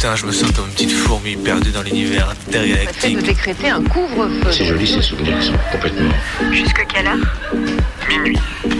[0.00, 3.22] Putain, je me sens comme une petite fourmi perdue dans l'univers fait de intergalactique.
[3.22, 4.50] décréter un couvre-feu.
[4.50, 6.08] C'est joli ces souvenirs sont complètement.
[6.50, 7.18] Jusque quelle heure?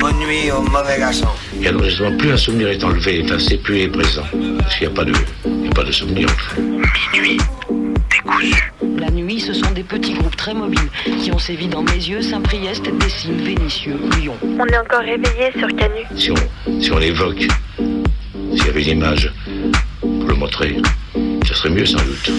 [0.00, 1.28] Bonne nuit au mauvais garçon.
[1.60, 4.22] Et alors justement, plus un souvenir est enlevé, effacé, plus il est présent.
[4.60, 5.12] Parce qu'il n'y a pas de,
[5.44, 6.62] il y a pas de souvenir en fait.
[8.98, 10.88] La nuit, ce sont des petits groupes très mobiles
[11.22, 14.36] qui ont sévi dans mes yeux, Saint-Priest, Dessines, Vénitieux, Lyon.
[14.42, 16.00] On est encore réveillé sur Canu.
[16.16, 17.46] Si on, si on l'évoque,
[17.76, 19.30] s'il y avait une image
[20.00, 20.76] pour le montrer,
[21.50, 22.30] ce serait mieux sans doute.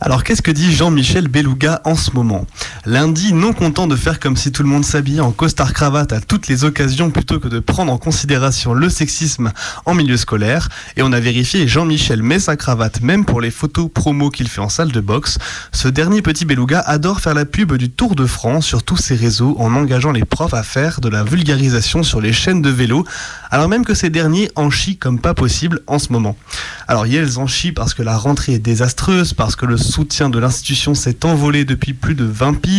[0.00, 2.46] Alors qu'est-ce que dit Jean-Michel Beluga en ce moment?
[2.88, 6.48] Lundi, non content de faire comme si tout le monde s'habillait en costard-cravate à toutes
[6.48, 9.52] les occasions plutôt que de prendre en considération le sexisme
[9.84, 13.90] en milieu scolaire, et on a vérifié Jean-Michel met sa cravate même pour les photos
[13.92, 15.36] promo qu'il fait en salle de boxe,
[15.70, 19.16] ce dernier petit Beluga adore faire la pub du Tour de France sur tous ses
[19.16, 23.04] réseaux en engageant les profs à faire de la vulgarisation sur les chaînes de vélo,
[23.50, 26.38] alors même que ces derniers en chient comme pas possible en ce moment.
[26.86, 30.38] Alors Yels en chie parce que la rentrée est désastreuse, parce que le soutien de
[30.38, 32.77] l'institution s'est envolé depuis plus de 20 piges.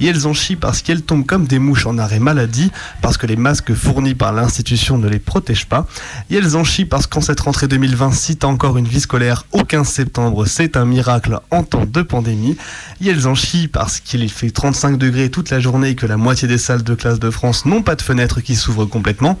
[0.00, 2.70] Yels en chie parce qu'elles tombent comme des mouches en arrêt maladie,
[3.02, 5.86] parce que les masques fournis par l'institution ne les protègent pas.
[6.30, 9.64] Yels en chie parce qu'en cette rentrée 2020, si t'as encore une vie scolaire au
[9.64, 12.56] 15 septembre, c'est un miracle en temps de pandémie.
[13.00, 16.48] Yels en chie parce qu'il fait 35 degrés toute la journée et que la moitié
[16.48, 19.38] des salles de classe de France n'ont pas de fenêtres qui s'ouvrent complètement.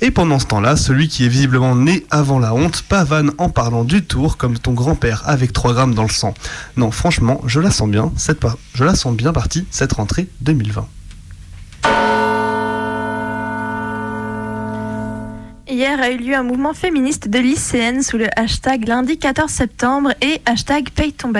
[0.00, 3.84] Et pendant ce temps-là, celui qui est visiblement né avant la honte pavane en parlant
[3.84, 6.34] du tour comme ton grand-père avec 3 grammes dans le sang.
[6.76, 8.40] Non, franchement, je la sens bien, cette
[8.74, 9.32] je la sens bien
[9.70, 10.88] cette rentrée 2020.
[15.68, 20.12] Hier a eu lieu un mouvement féministe de lycéennes sous le hashtag lundi 14 septembre
[20.20, 21.32] et hashtag paye ton.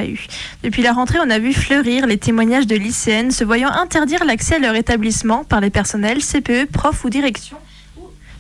[0.63, 4.55] Depuis la rentrée, on a vu fleurir les témoignages de lycéennes se voyant interdire l'accès
[4.55, 7.57] à leur établissement par les personnels, CPE, profs ou direction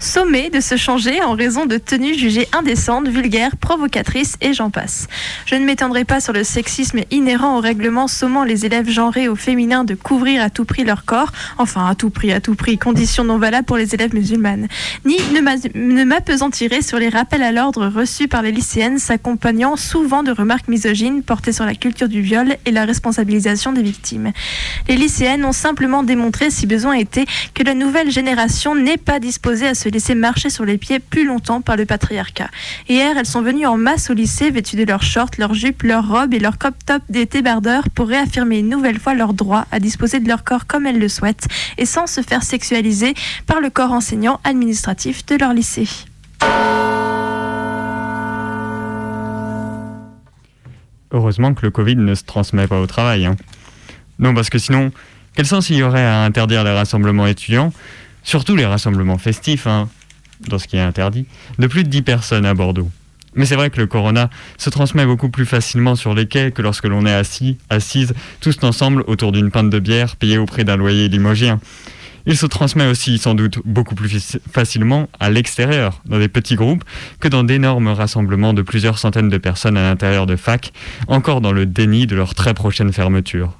[0.01, 5.07] sommés de se changer en raison de tenues jugées indécentes, vulgaires, provocatrices et j'en passe.
[5.47, 9.37] Je ne m'étendrai pas sur le sexisme inhérent au règlement sommant les élèves genrés au
[9.37, 12.79] féminin de couvrir à tout prix leur corps, enfin à tout prix, à tout prix,
[12.79, 14.69] condition non valable pour les élèves musulmanes,
[15.05, 19.77] ni ne m'a- ne m'appesantirai sur les rappels à l'ordre reçus par les lycéennes s'accompagnant
[19.77, 24.33] souvent de remarques misogynes portées sur la culture du viol et la responsabilisation des victimes.
[24.89, 29.67] Les lycéennes ont simplement démontré, si besoin était, que la nouvelle génération n'est pas disposée
[29.67, 32.49] à se laisser marcher sur les pieds plus longtemps par le patriarcat.
[32.89, 36.09] Hier, elles sont venues en masse au lycée vêtues de leurs shorts, leurs jupes, leurs
[36.09, 39.81] robes et leurs crop top d'été bardeurs pour réaffirmer une nouvelle fois leur droit à
[39.81, 43.15] disposer de leur corps comme elles le souhaitent et sans se faire sexualiser
[43.47, 45.89] par le corps enseignant administratif de leur lycée.
[51.13, 53.27] Heureusement que le Covid ne se transmet pas au travail.
[53.27, 53.37] hein.
[54.19, 54.93] Non, parce que sinon,
[55.35, 57.73] quel sens il y aurait à interdire les rassemblements étudiants,
[58.23, 59.89] surtout les rassemblements festifs, hein,
[60.49, 61.27] dans ce qui est interdit,
[61.59, 62.91] de plus de 10 personnes à Bordeaux
[63.37, 66.63] mais c'est vrai que le corona se transmet beaucoup plus facilement sur les quais que
[66.63, 70.65] lorsque l'on est assis, assise, tous ensemble autour d'une pinte de bière payée au prix
[70.65, 71.61] d'un loyer limogien.
[72.27, 76.57] Il se transmet aussi sans doute beaucoup plus faci- facilement à l'extérieur, dans des petits
[76.57, 76.83] groupes,
[77.21, 80.73] que dans d'énormes rassemblements de plusieurs centaines de personnes à l'intérieur de fac,
[81.07, 83.53] encore dans le déni de leur très prochaine fermeture.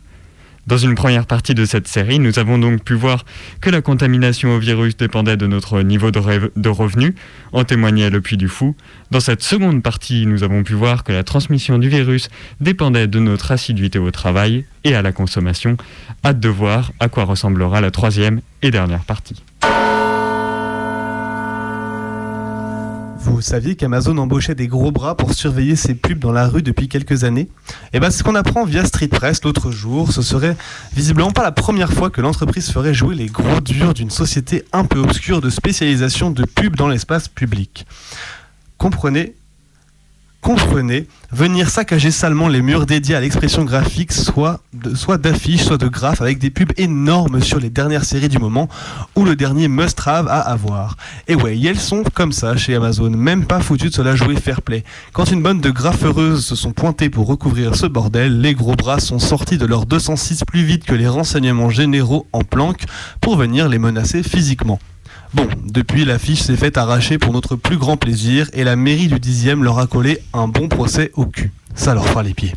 [0.71, 3.25] Dans une première partie de cette série, nous avons donc pu voir
[3.61, 7.17] que la contamination au virus dépendait de notre niveau de, rêve- de revenu,
[7.53, 8.77] en témoignait le Puy du Fou.
[9.11, 12.29] Dans cette seconde partie, nous avons pu voir que la transmission du virus
[12.61, 15.77] dépendait de notre assiduité au travail et à la consommation.
[16.25, 19.43] Hâte de voir à quoi ressemblera la troisième et dernière partie.
[23.31, 26.89] Vous saviez qu'Amazon embauchait des gros bras pour surveiller ses pubs dans la rue depuis
[26.89, 27.49] quelques années
[27.93, 30.13] ben, c'est ce qu'on apprend via Street Press l'autre jour.
[30.13, 30.57] Ce serait
[30.95, 34.85] visiblement pas la première fois que l'entreprise ferait jouer les gros durs d'une société un
[34.85, 37.87] peu obscure de spécialisation de pub dans l'espace public.
[38.79, 39.37] Comprenez
[40.43, 44.59] Comprenez, venir saccager salement les murs dédiés à l'expression graphique, soit
[45.19, 48.69] d'affiches, soit de graphes, avec des pubs énormes sur les dernières séries du moment,
[49.17, 50.97] ou le dernier must-have à avoir.
[51.29, 54.35] Et ouais, elles sont comme ça chez Amazon, même pas foutues de se la jouer
[54.35, 54.83] fair play.
[55.13, 58.99] Quand une bonne de graffeuses se sont pointées pour recouvrir ce bordel, les gros bras
[58.99, 62.85] sont sortis de leur 206 plus vite que les renseignements généraux en planque
[63.21, 64.79] pour venir les menacer physiquement.
[65.33, 69.15] Bon, depuis l'affiche s'est faite arracher pour notre plus grand plaisir et la mairie du
[69.15, 71.53] 10e leur a collé un bon procès au cul.
[71.75, 72.53] Ça leur fera les pieds.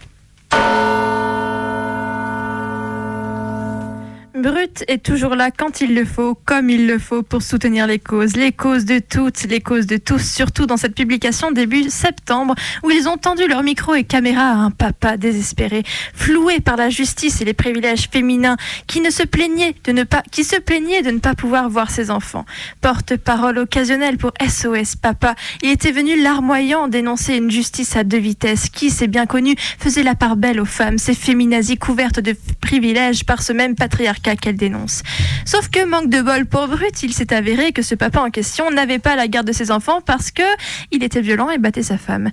[4.44, 7.98] Brut est toujours là quand il le faut, comme il le faut, pour soutenir les
[7.98, 8.36] causes.
[8.36, 12.54] Les causes de toutes, les causes de tous, surtout dans cette publication début septembre,
[12.84, 16.90] où ils ont tendu leur micro et caméra à un papa désespéré, floué par la
[16.90, 21.04] justice et les privilèges féminins, qui ne se plaignait de ne pas, qui se plaignait
[21.04, 22.44] de ne pas pouvoir voir ses enfants.
[22.82, 28.68] Porte-parole occasionnelle pour SOS Papa, il était venu larmoyant dénoncer une justice à deux vitesses,
[28.68, 33.24] qui, c'est bien connu, faisait la part belle aux femmes, ces féminazies couvertes de privilèges
[33.24, 35.04] par ce même patriarcat qu'elle dénonce.
[35.46, 38.72] Sauf que, manque de bol pour Brut, il s'est avéré que ce papa en question
[38.72, 40.44] n'avait pas la garde de ses enfants parce que
[40.92, 42.32] il était violent et battait sa femme.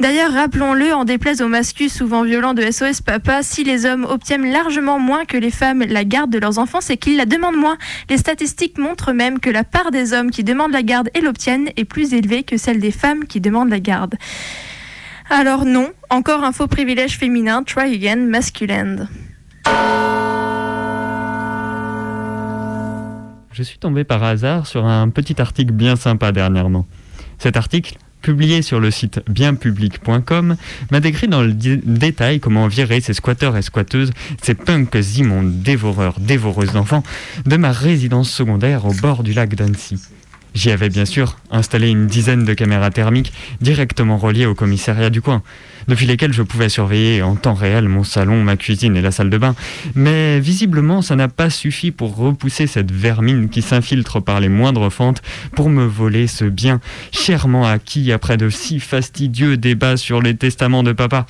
[0.00, 4.50] D'ailleurs, rappelons-le, en déplaise aux masculins souvent violents de SOS Papa, si les hommes obtiennent
[4.50, 7.76] largement moins que les femmes la garde de leurs enfants, c'est qu'ils la demandent moins.
[8.08, 11.70] Les statistiques montrent même que la part des hommes qui demandent la garde et l'obtiennent
[11.76, 14.14] est plus élevée que celle des femmes qui demandent la garde.
[15.30, 19.08] Alors non, encore un faux privilège féminin, try again, masculine.
[23.54, 26.88] Je suis tombé par hasard sur un petit article bien sympa dernièrement.
[27.38, 30.56] Cet article, publié sur le site bienpublic.com,
[30.90, 34.10] m'a décrit dans le détail comment virer ces squatteurs et squatteuses,
[34.42, 37.04] ces punks immondes, dévoreurs, dévoreuses d'enfants,
[37.46, 40.00] de ma résidence secondaire au bord du lac d'Annecy.
[40.54, 45.20] J'y avais bien sûr installé une dizaine de caméras thermiques directement reliées au commissariat du
[45.20, 45.42] coin,
[45.88, 49.30] depuis lesquelles je pouvais surveiller en temps réel mon salon, ma cuisine et la salle
[49.30, 49.56] de bain.
[49.96, 54.92] Mais visiblement, ça n'a pas suffi pour repousser cette vermine qui s'infiltre par les moindres
[54.92, 55.22] fentes
[55.56, 56.80] pour me voler ce bien
[57.10, 61.26] chèrement acquis après de si fastidieux débats sur les testaments de papa.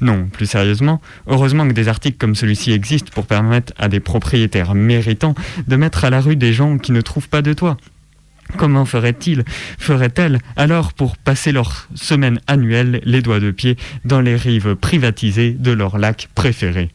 [0.00, 4.76] Non, plus sérieusement, heureusement que des articles comme celui-ci existent pour permettre à des propriétaires
[4.76, 5.34] méritants
[5.66, 7.76] de mettre à la rue des gens qui ne trouvent pas de toi.
[8.56, 9.44] Comment ferait-il,
[9.78, 15.52] ferait-elle alors pour passer leur semaine annuelle les doigts de pied dans les rives privatisées
[15.52, 16.90] de leur lac préféré?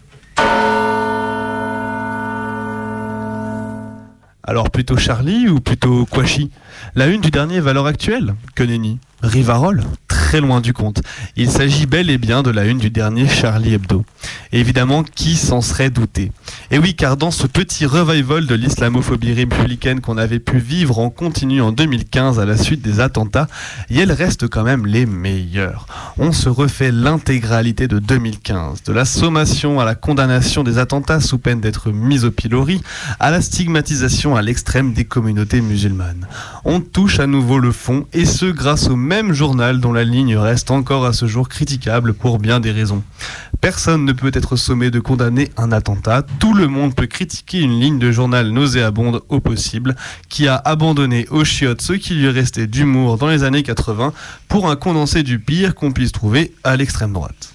[4.47, 6.51] Alors plutôt Charlie ou plutôt Kouachi?
[6.93, 8.99] La une du dernier Valeur Actuelle Que nenni?
[9.25, 11.01] Rivarol Très loin du compte.
[11.35, 14.03] Il s'agit bel et bien de la une du dernier Charlie Hebdo.
[14.51, 16.31] Évidemment, qui s'en serait douté?
[16.71, 21.09] Et oui, car dans ce petit revival de l'islamophobie républicaine qu'on avait pu vivre en
[21.09, 23.47] continu en 2015 à la suite des attentats,
[23.89, 25.85] Yel reste quand même les meilleurs.
[26.17, 31.37] On se refait l'intégralité de 2015, de la sommation à la condamnation des attentats sous
[31.37, 32.81] peine d'être mis au pilori,
[33.19, 36.27] à la stigmatisation à l'extrême des communautés musulmanes.
[36.63, 40.35] On touche à nouveau le fond, et ce grâce au même journal dont la ligne
[40.35, 43.01] reste encore à ce jour critiquable pour bien des raisons.
[43.61, 47.79] Personne ne peut être sommé de condamner un attentat, tout le monde peut critiquer une
[47.79, 49.95] ligne de journal nauséabonde au possible,
[50.27, 54.11] qui a abandonné au chiottes ce qui lui restait d'humour dans les années 80
[54.49, 57.54] pour un condensé du pire qu'on puisse trouver à l'extrême droite.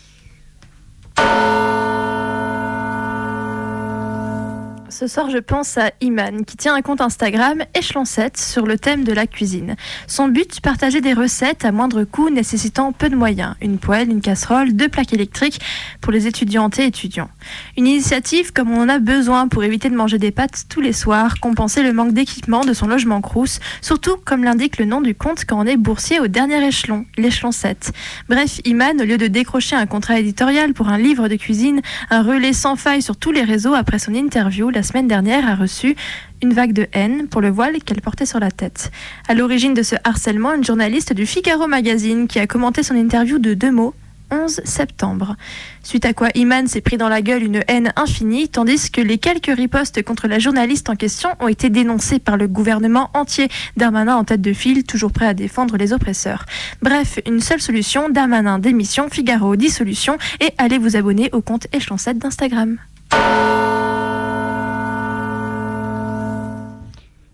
[5.01, 8.77] Ce soir, je pense à Iman, qui tient un compte Instagram Échelon 7 sur le
[8.77, 9.77] thème de la cuisine.
[10.07, 13.55] Son but, partager des recettes à moindre coût nécessitant peu de moyens.
[13.63, 15.59] Une poêle, une casserole, deux plaques électriques
[16.03, 17.31] pour les étudiantes et étudiants.
[17.79, 20.93] Une initiative comme on en a besoin pour éviter de manger des pâtes tous les
[20.93, 25.15] soirs, compenser le manque d'équipement de son logement Crous, surtout comme l'indique le nom du
[25.15, 27.93] compte quand on est boursier au dernier échelon, l'échelon 7.
[28.29, 31.81] Bref, Iman, au lieu de décrocher un contrat éditorial pour un livre de cuisine,
[32.11, 35.55] un relais sans faille sur tous les réseaux après son interview la semaine dernière a
[35.55, 35.95] reçu
[36.43, 38.91] une vague de haine pour le voile qu'elle portait sur la tête.
[39.29, 43.39] À l'origine de ce harcèlement, une journaliste du Figaro Magazine qui a commenté son interview
[43.39, 43.95] de deux mots
[44.33, 45.37] 11 septembre.
[45.83, 49.19] Suite à quoi Iman s'est pris dans la gueule une haine infinie, tandis que les
[49.19, 54.17] quelques ripostes contre la journaliste en question ont été dénoncés par le gouvernement entier, Darmanin
[54.17, 56.47] en tête de file, toujours prêt à défendre les oppresseurs.
[56.83, 62.19] Bref, une seule solution, Darmanin démission, Figaro dissolution, et allez vous abonner au compte 7
[62.19, 62.79] d'Instagram.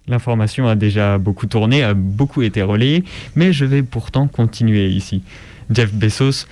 [0.08, 5.22] L'information a déjà beaucoup tourné, a beaucoup été relayée, mais je vais pourtant continuer ici.
[5.70, 6.46] Jeff Bezos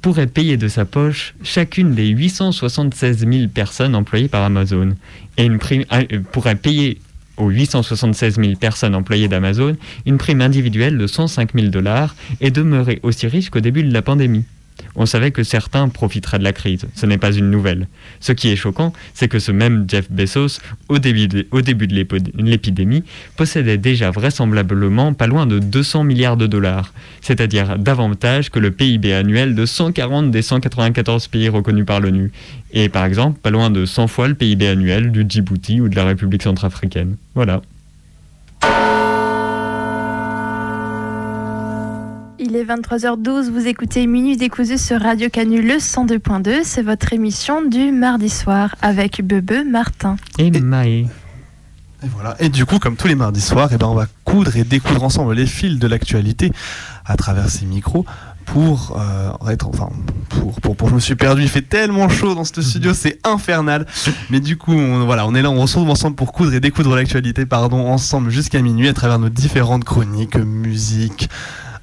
[0.00, 4.94] pourrait payer de sa poche chacune des 876 000 personnes employées par Amazon.
[5.36, 6.98] Et une prime, euh, pourrait payer
[7.36, 13.00] aux 876 000 personnes employées d'Amazon une prime individuelle de 105 000 dollars et demeurer
[13.02, 14.44] aussi riche qu'au début de la pandémie.
[14.94, 16.86] On savait que certains profiteraient de la crise.
[16.94, 17.88] Ce n'est pas une nouvelle.
[18.20, 21.86] Ce qui est choquant, c'est que ce même Jeff Bezos, au début de, au début
[21.86, 22.06] de
[22.38, 23.04] l'épidémie,
[23.36, 29.12] possédait déjà vraisemblablement pas loin de 200 milliards de dollars, c'est-à-dire davantage que le PIB
[29.12, 32.32] annuel de 140 des 194 pays reconnus par l'ONU,
[32.72, 35.96] et par exemple pas loin de 100 fois le PIB annuel du Djibouti ou de
[35.96, 37.16] la République centrafricaine.
[37.34, 37.62] Voilà.
[42.44, 46.62] Il est 23h12, vous écoutez Minuit décousu sur Radio Canu le 102.2.
[46.64, 50.16] C'est votre émission du mardi soir avec Bebe Martin.
[50.38, 51.06] Et Maë.
[52.04, 52.34] Et voilà.
[52.40, 55.04] Et du coup, comme tous les mardis soirs, eh ben, on va coudre et découdre
[55.04, 56.50] ensemble les fils de l'actualité
[57.06, 58.04] à travers ces micros
[58.44, 59.88] pour euh, être enfin
[60.28, 63.20] pour, pour, pour- je me suis perdu il fait tellement chaud dans ce studio c'est
[63.24, 63.86] infernal
[64.30, 66.58] mais du coup on, voilà on est là on se retrouve ensemble pour coudre et
[66.58, 71.28] découdre l'actualité pardon ensemble jusqu'à minuit à travers nos différentes chroniques musique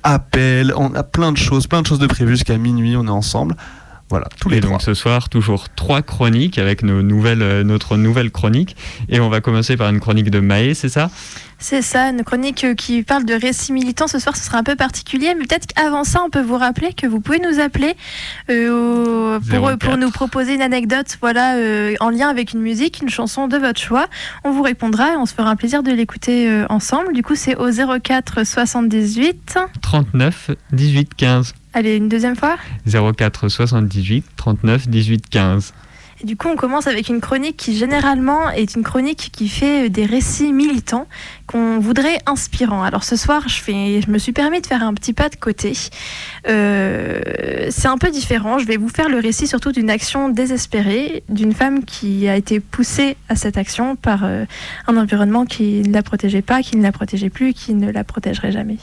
[0.03, 3.09] appels on a plein de choses plein de choses de prévues jusqu'à minuit on est
[3.09, 3.55] ensemble
[4.09, 7.97] voilà tous les Et donc ce soir, toujours trois chroniques avec nos nouvelles, euh, notre
[7.97, 8.75] nouvelle chronique.
[9.09, 11.09] Et on va commencer par une chronique de Maë, c'est ça?
[11.61, 14.07] C'est ça, une chronique euh, qui parle de récits militants.
[14.07, 16.93] Ce soir, ce sera un peu particulier, mais peut-être qu'avant ça, on peut vous rappeler
[16.93, 17.95] que vous pouvez nous appeler
[18.49, 19.77] euh, pour, 04.
[19.77, 23.57] pour nous proposer une anecdote voilà, euh, en lien avec une musique, une chanson de
[23.57, 24.07] votre choix.
[24.45, 27.11] On vous répondra et on se fera un plaisir de l'écouter euh, ensemble.
[27.13, 29.59] Du coup, c'est au 04 78.
[29.81, 31.53] 39 18 15.
[31.73, 32.57] Allez, une deuxième fois.
[32.87, 35.73] 04 78 39 18 15.
[36.21, 39.85] Et du coup, on commence avec une chronique qui généralement est une chronique qui fait
[39.85, 41.07] euh, des récits militants
[41.47, 42.83] qu'on voudrait inspirants.
[42.83, 45.37] Alors ce soir, je, fais, je me suis permis de faire un petit pas de
[45.37, 45.71] côté.
[46.47, 47.21] Euh,
[47.69, 48.59] c'est un peu différent.
[48.59, 52.59] Je vais vous faire le récit surtout d'une action désespérée d'une femme qui a été
[52.59, 54.43] poussée à cette action par euh,
[54.87, 58.03] un environnement qui ne la protégeait pas, qui ne la protégeait plus, qui ne la
[58.03, 58.77] protégerait jamais.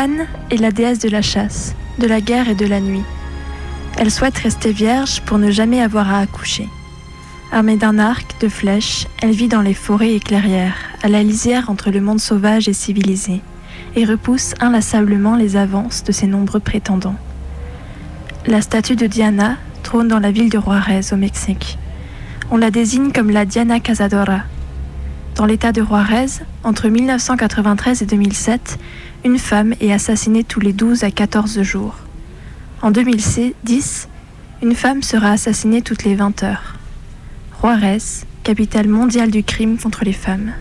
[0.00, 3.02] Diane est la déesse de la chasse, de la guerre et de la nuit.
[3.98, 6.66] Elle souhaite rester vierge pour ne jamais avoir à accoucher.
[7.52, 11.68] Armée d'un arc, de flèches, elle vit dans les forêts et clairières, à la lisière
[11.68, 13.42] entre le monde sauvage et civilisé,
[13.94, 17.16] et repousse inlassablement les avances de ses nombreux prétendants.
[18.46, 21.78] La statue de Diana trône dans la ville de Juarez, au Mexique.
[22.50, 24.44] On la désigne comme la Diana Cazadora.
[25.34, 28.78] Dans l'état de Juarez, entre 1993 et 2007,
[29.24, 31.96] une femme est assassinée tous les 12 à 14 jours.
[32.80, 34.08] En 2010,
[34.62, 36.76] une femme sera assassinée toutes les 20 heures.
[37.60, 37.98] Juarez,
[38.44, 40.52] capitale mondiale du crime contre les femmes.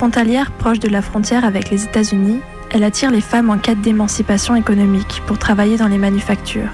[0.00, 2.40] Frontalière proche de la frontière avec les États-Unis,
[2.70, 6.70] elle attire les femmes en quête d'émancipation économique pour travailler dans les manufactures.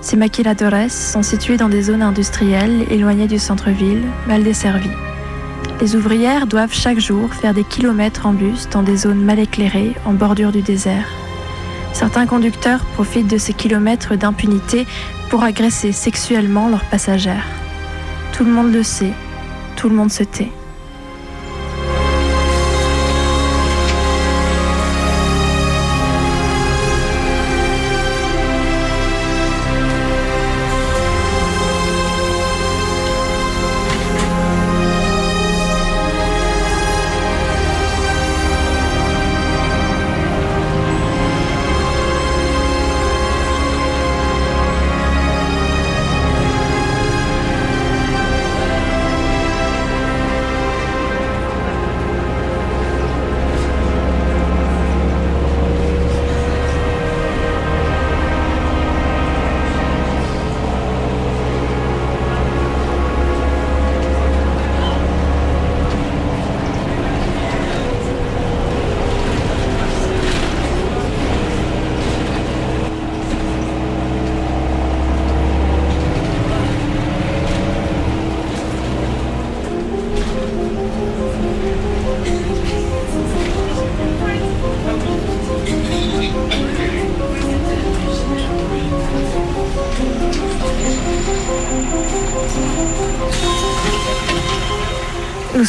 [0.00, 4.88] Ces maquiladores sont situées dans des zones industrielles éloignées du centre-ville, mal desservies.
[5.82, 9.92] Les ouvrières doivent chaque jour faire des kilomètres en bus dans des zones mal éclairées,
[10.06, 11.10] en bordure du désert.
[11.92, 14.86] Certains conducteurs profitent de ces kilomètres d'impunité
[15.28, 17.44] pour agresser sexuellement leurs passagères.
[18.32, 19.12] Tout le monde le sait,
[19.76, 20.52] tout le monde se tait.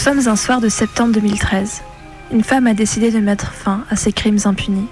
[0.08, 1.82] Sommes un soir de septembre 2013.
[2.32, 4.88] Une femme a décidé de mettre fin à ses crimes impunis.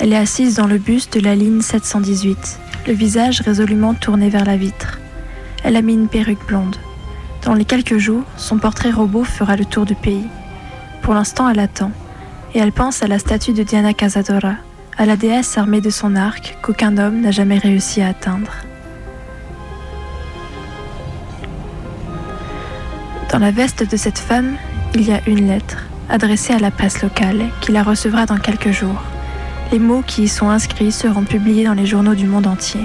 [0.00, 2.58] Elle est assise dans le bus de la ligne 718,
[2.88, 4.98] le visage résolument tourné vers la vitre.
[5.62, 6.74] Elle a mis une perruque blonde.
[7.44, 10.26] Dans les quelques jours, son portrait robot fera le tour du pays.
[11.02, 11.92] Pour l'instant, elle attend,
[12.52, 14.54] et elle pense à la statue de Diana Casadora,
[14.98, 18.50] à la déesse armée de son arc qu'aucun homme n'a jamais réussi à atteindre.
[23.32, 24.56] Dans la veste de cette femme,
[24.94, 28.72] il y a une lettre, adressée à la presse locale, qui la recevra dans quelques
[28.72, 29.02] jours.
[29.72, 32.82] Les mots qui y sont inscrits seront publiés dans les journaux du monde entier.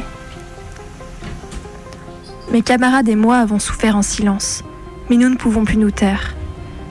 [2.50, 4.64] Mes camarades et moi avons souffert en silence,
[5.10, 6.34] mais nous ne pouvons plus nous taire.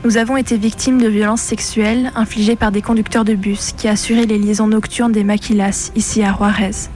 [0.05, 4.27] Nous avons été victimes de violences sexuelles infligées par des conducteurs de bus qui assuraient
[4.27, 6.91] les liaisons nocturnes des maquilas ici à Juarez.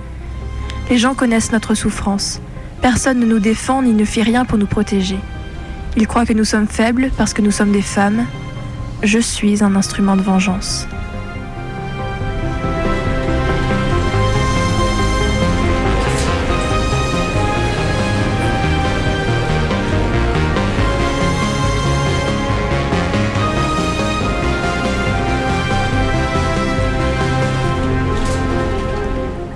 [0.90, 2.38] Les gens connaissent notre souffrance.
[2.82, 5.16] Personne ne nous défend ni ne fait rien pour nous protéger.
[5.96, 8.26] Ils croient que nous sommes faibles parce que nous sommes des femmes.
[9.02, 10.86] Je suis un instrument de vengeance.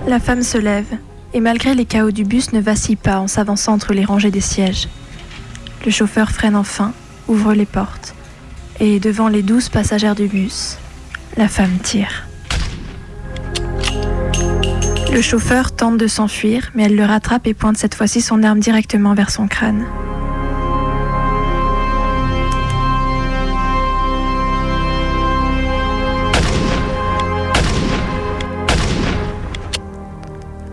[0.06, 0.86] La femme se lève
[1.32, 4.40] et malgré les chaos du bus ne vacille pas en s'avançant entre les rangées des
[4.40, 4.88] sièges.
[5.84, 6.94] Le chauffeur freine enfin,
[7.28, 8.14] ouvre les portes
[8.80, 10.78] et devant les douze passagères du bus,
[11.36, 12.26] la femme tire.
[15.12, 18.60] Le chauffeur tente de s'enfuir, mais elle le rattrape et pointe cette fois-ci son arme
[18.60, 19.84] directement vers son crâne.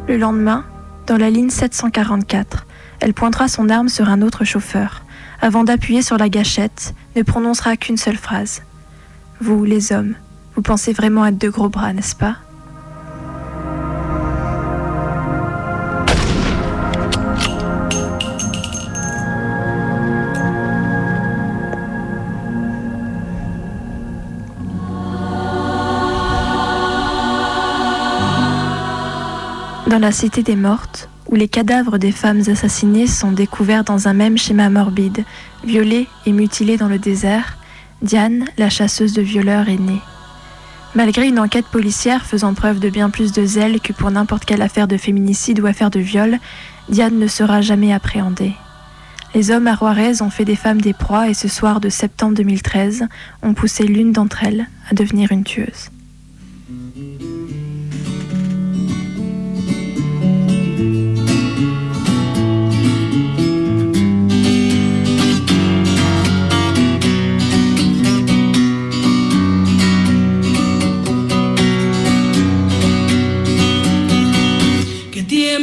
[0.07, 0.63] Le lendemain,
[1.05, 2.65] dans la ligne 744,
[3.01, 5.03] elle pointera son arme sur un autre chauffeur.
[5.41, 8.61] Avant d'appuyer sur la gâchette, ne prononcera qu'une seule phrase.
[9.41, 10.13] Vous, les hommes,
[10.55, 12.37] vous pensez vraiment être de gros bras, n'est-ce pas?
[29.87, 34.13] Dans la cité des mortes, où les cadavres des femmes assassinées sont découverts dans un
[34.13, 35.23] même schéma morbide,
[35.63, 37.57] violées et mutilées dans le désert,
[38.01, 40.01] Diane, la chasseuse de violeurs, est née.
[40.93, 44.61] Malgré une enquête policière faisant preuve de bien plus de zèle que pour n'importe quelle
[44.61, 46.37] affaire de féminicide ou affaire de viol,
[46.89, 48.53] Diane ne sera jamais appréhendée.
[49.33, 52.35] Les hommes à Juarez ont fait des femmes des proies et ce soir de septembre
[52.35, 53.05] 2013
[53.43, 55.89] ont poussé l'une d'entre elles à devenir une tueuse.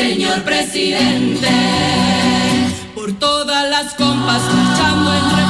[0.00, 1.48] señor presidente.
[2.94, 5.49] Por todas las compas marchando en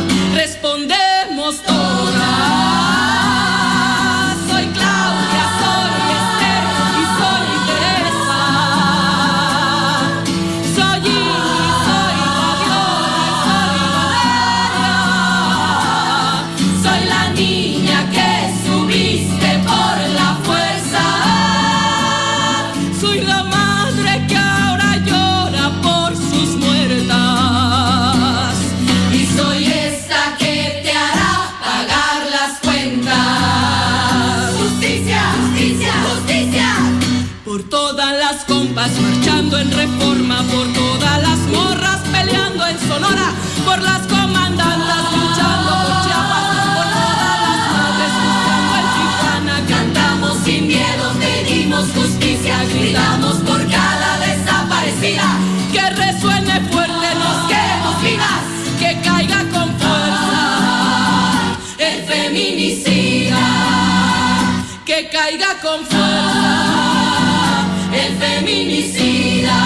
[65.31, 69.59] caiga con fuerza el feminicida.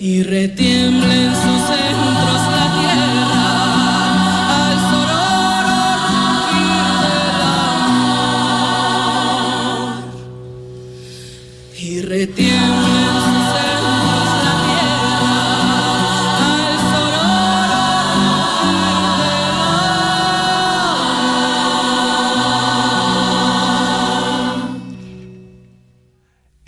[0.00, 3.46] Y retiembla en sus centros la tierra
[4.56, 7.58] al sonoro rugir del.
[11.78, 12.59] Y retiembla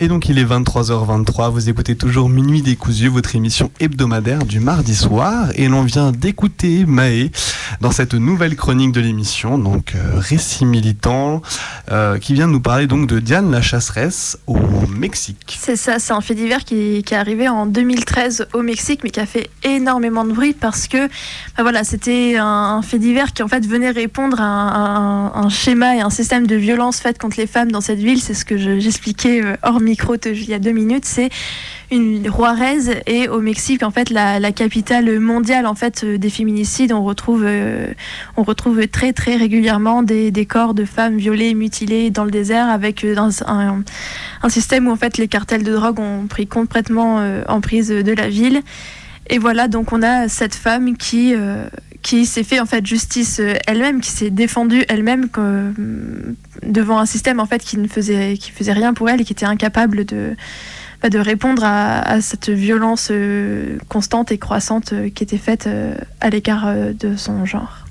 [0.03, 4.95] Et donc il est 23h23, vous écoutez toujours Minuit décousu, votre émission hebdomadaire du mardi
[4.95, 5.47] soir.
[5.55, 7.31] Et l'on vient d'écouter Maë
[7.79, 11.41] dans cette nouvelle chronique de l'émission, donc euh, récit militant,
[11.89, 14.57] euh, qui vient de nous parler donc de Diane la chasseresse au
[14.89, 15.57] Mexique.
[15.57, 19.21] C'est ça, c'est un fait divers qui, est arrivé en 2013 au Mexique, mais qui
[19.21, 23.47] a fait énormément de bruit parce que bah voilà, c'était un, fait divers qui en
[23.47, 27.71] fait venait répondre à un, schéma et un système de violence faite contre les femmes
[27.71, 28.21] dans cette ville.
[28.21, 29.79] C'est ce que je- j'expliquais euh, hors
[30.25, 31.05] il y a deux minutes.
[31.05, 31.29] C'est
[31.91, 36.91] une Juarez et au Mexique en fait la, capitale mondiale en fait euh, des féminicides.
[36.91, 37.93] On retrouve, euh,
[38.37, 43.03] on retrouve très très régulièrement des, corps de femmes violées, mutilées dans le désert avec
[43.03, 47.61] euh, un, système où en fait les cartels de drogue ont pris complètement euh, en
[47.61, 48.61] prise de la ville.
[49.29, 51.33] Et voilà, donc on a cette femme qui,
[52.03, 55.71] qui s'est fait en fait justice euh, elle-même, qui s'est défendue elle-même euh,
[56.61, 59.33] devant un système en fait qui ne faisait, qui faisait rien pour elle et qui
[59.33, 60.35] était incapable de,
[61.01, 65.67] bah, répondre à, à cette violence euh, constante et croissante euh, qui était faite
[66.19, 67.82] à l'écart de son genre.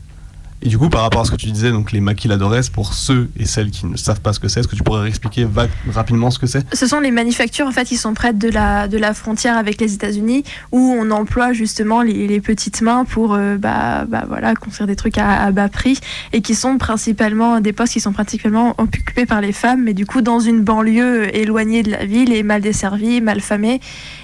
[0.63, 3.29] Et du coup, par rapport à ce que tu disais, donc les maquiladores, pour ceux
[3.37, 5.47] et celles qui ne savent pas ce que c'est, est-ce que tu pourrais expliquer
[5.91, 6.65] rapidement ce que c'est?
[6.75, 9.81] Ce sont les manufactures en fait qui sont près de la, de la frontière avec
[9.81, 14.87] les États-Unis où on emploie justement les, petites mains pour euh, bah, bah, voilà, construire
[14.87, 15.99] des trucs à, à bas prix
[16.33, 20.07] et qui sont principalement des postes qui sont principalement occupés par les femmes, mais du
[20.07, 23.81] coup dans une banlieue éloignée de la ville et mal desservie, mal famée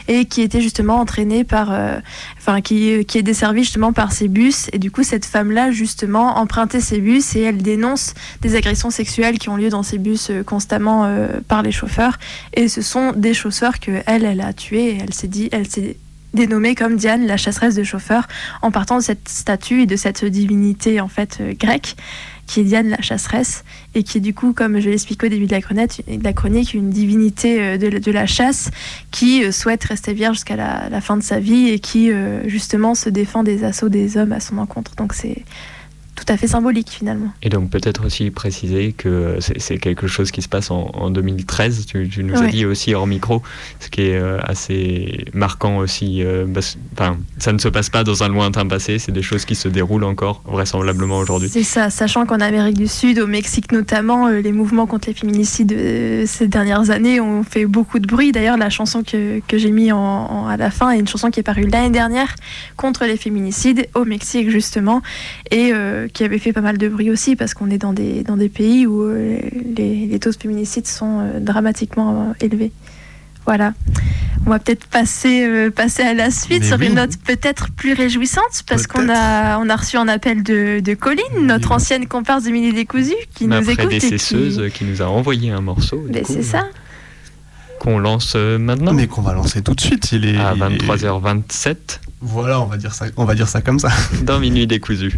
[0.09, 1.99] et qui était justement entraînée par, euh,
[2.63, 4.69] qui est desservie justement par ces bus.
[4.73, 9.39] Et du coup cette femme-là justement empruntait ces bus et elle dénonce des agressions sexuelles
[9.39, 12.19] qui ont lieu dans ces bus euh, constamment euh, par les chauffeurs.
[12.55, 15.69] Et ce sont des chauffeurs que elle elle a tués et elle s'est dit elle
[15.69, 15.97] s'est
[16.35, 18.29] dénommée comme Diane la chasseresse de chauffeurs
[18.63, 21.97] en partant de cette statue et de cette divinité en fait euh, grecque
[22.49, 23.63] qui est Diane la chasseresse
[23.95, 25.53] et qui est du coup comme je l'expliquais au début de
[26.25, 28.71] la chronique, une divinité euh, de, de la chasse
[29.13, 32.49] qui euh, souhaite rester vierge jusqu'à la, la fin de sa vie et qui euh,
[32.49, 34.97] justement se défend des assauts des hommes à son encontre.
[34.97, 35.45] Donc c'est
[36.25, 37.33] tout à fait symbolique finalement.
[37.43, 41.87] Et donc peut-être aussi préciser que c'est quelque chose qui se passe en, en 2013,
[41.87, 43.43] tu, tu nous as dit aussi hors micro,
[43.81, 46.23] ce qui est euh, assez marquant aussi.
[46.23, 46.47] euh,
[46.95, 49.69] Enfin, ça ne se passe pas dans un lointain passé, c'est des choses qui se
[49.69, 51.49] déroulent encore vraisemblablement aujourd'hui.
[51.49, 55.15] C'est ça, sachant qu'en Amérique du Sud, au Mexique notamment, euh, les mouvements contre les
[55.15, 55.73] féminicides
[56.27, 58.33] ces dernières années ont fait beaucoup de bruit.
[58.33, 61.31] D'ailleurs, la chanson que, que j'ai mis en, en- à la fin est une chanson
[61.31, 62.35] qui est parue l'année dernière
[62.77, 65.03] contre les féminicides au Mexique justement
[65.51, 68.23] et euh, qui avait fait pas mal de bruit aussi parce qu'on est dans des,
[68.23, 69.39] dans des pays où euh,
[69.77, 72.73] les, les taux de féminicides sont euh, dramatiquement euh, élevés.
[73.47, 73.73] Voilà.
[74.47, 76.89] On va peut-être passer, euh, passer à la suite Mais sur oui.
[76.89, 80.95] une note peut-être plus réjouissante parce qu'on a, on a reçu un appel de, de
[80.95, 81.77] Colline, notre Oui.
[81.77, 83.85] ancienne comparse de Mini Décousu, qui Ma nous écoute.
[83.93, 84.85] et qui- prédécesseuse qui...
[84.85, 86.07] nous a envoyé un morceau.
[86.27, 86.67] c'est ça.
[87.81, 90.11] Qu'on lance maintenant Mais qu'on va lancer tout de suite.
[90.13, 91.77] Il est à il est- 23h27
[92.21, 93.07] Voilà, on va dire ça.
[93.17, 93.91] On va dire ça comme ça.
[94.23, 95.17] dans Minuit décousu.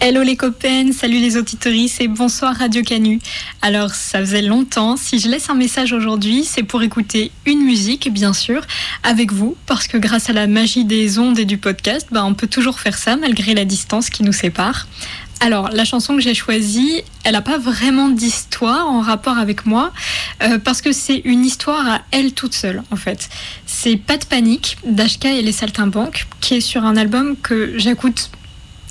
[0.00, 3.20] Hello les copains, salut les auditories et bonsoir Radio Canu.
[3.62, 8.12] Alors ça faisait longtemps, si je laisse un message aujourd'hui, c'est pour écouter une musique
[8.12, 8.66] bien sûr
[9.02, 12.34] avec vous parce que grâce à la magie des ondes et du podcast, bah, on
[12.34, 14.86] peut toujours faire ça malgré la distance qui nous sépare.
[15.40, 19.90] Alors la chanson que j'ai choisie, elle n'a pas vraiment d'histoire en rapport avec moi
[20.42, 23.30] euh, parce que c'est une histoire à elle toute seule en fait.
[23.64, 28.30] C'est Pas de panique d'Ashka et les Saltimbanques qui est sur un album que j'écoute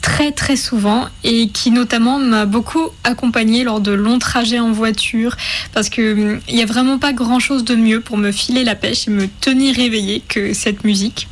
[0.03, 5.37] très très souvent et qui notamment m'a beaucoup accompagnée lors de longs trajets en voiture
[5.73, 8.65] parce que hum, il y a vraiment pas grand chose de mieux pour me filer
[8.65, 11.29] la pêche et me tenir éveillée que cette musique.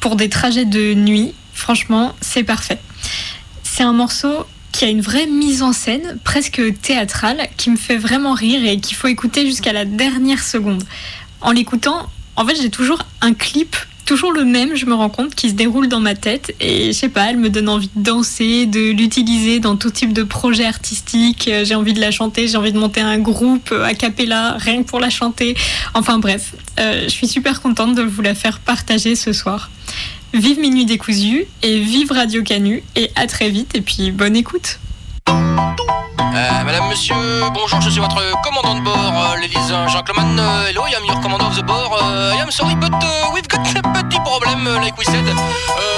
[0.00, 2.78] Pour des trajets de nuit franchement c'est parfait.
[3.64, 7.98] C'est un morceau qui a une vraie mise en scène presque théâtrale qui me fait
[7.98, 10.84] vraiment rire et qu'il faut écouter jusqu'à la dernière seconde.
[11.40, 13.76] En l'écoutant en fait j'ai toujours un clip
[14.12, 16.54] toujours le même, je me rends compte, qui se déroule dans ma tête.
[16.60, 20.12] Et je sais pas, elle me donne envie de danser, de l'utiliser dans tout type
[20.12, 21.48] de projet artistique.
[21.48, 24.58] Euh, J'ai envie de la chanter, j'ai envie de monter un groupe euh, a cappella,
[24.58, 25.56] rien que pour la chanter.
[25.94, 29.70] Enfin bref, euh, je suis super contente de vous la faire partager ce soir.
[30.34, 34.78] Vive Minuit décousu et vive Radio Canu et à très vite et puis bonne écoute.
[35.32, 37.14] Euh, madame, monsieur,
[37.54, 40.38] bonjour, je suis votre commandant de bord, euh, l'Élise Gentleman.
[40.38, 42.02] Uh, hello, I am your commandant of the board.
[42.02, 45.24] I am sorry, but uh, we've got a petit problème, uh, like we said.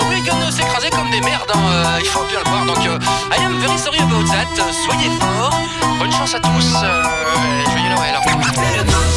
[0.09, 2.65] We're gonna s'écraser comme des merdes, hein, euh, il faut bien le voir.
[2.67, 4.47] Donc, I am very sorry about that.
[4.87, 5.59] Soyez forts.
[5.99, 6.73] Bonne chance à tous.
[7.73, 9.14] Joyeux Noël.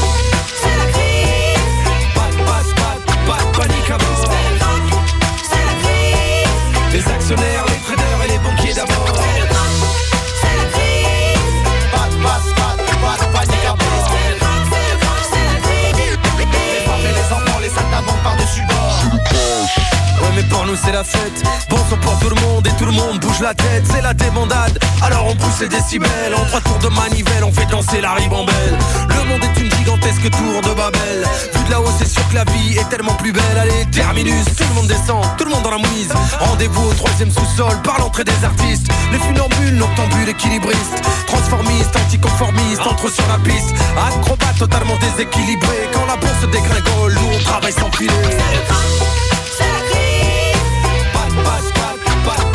[20.50, 21.44] Pour nous c'est la fête.
[21.70, 23.84] Bon pour tout le monde et tout le monde bouge la tête.
[23.92, 24.78] C'est la débandade.
[25.02, 26.34] Alors on pousse les décibels.
[26.36, 27.44] En trois tours de manivelle.
[27.44, 28.78] On fait danser la ribambelle.
[29.10, 31.26] Le monde est une gigantesque tour de Babel.
[31.54, 33.58] Vu de là-haut c'est sûr que la vie est tellement plus belle.
[33.60, 36.14] Allez terminus, tout le monde descend, tout le monde dans la mouise.
[36.40, 38.88] Rendez-vous au troisième sous-sol par l'entrée des artistes.
[39.12, 43.74] Les funambules, noctambules, équilibristes Transformistes, anticonformistes, entre sur la piste.
[43.98, 48.14] Acrobates totalement déséquilibrés Quand la bourse dégringole, nous on travaille sans filer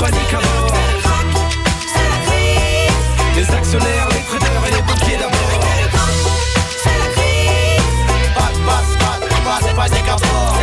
[0.02, 0.74] panique à bord.
[3.36, 5.38] Les actionnaires, les traders et les banquiers d'abord.
[9.76, 10.56] Panique à bord.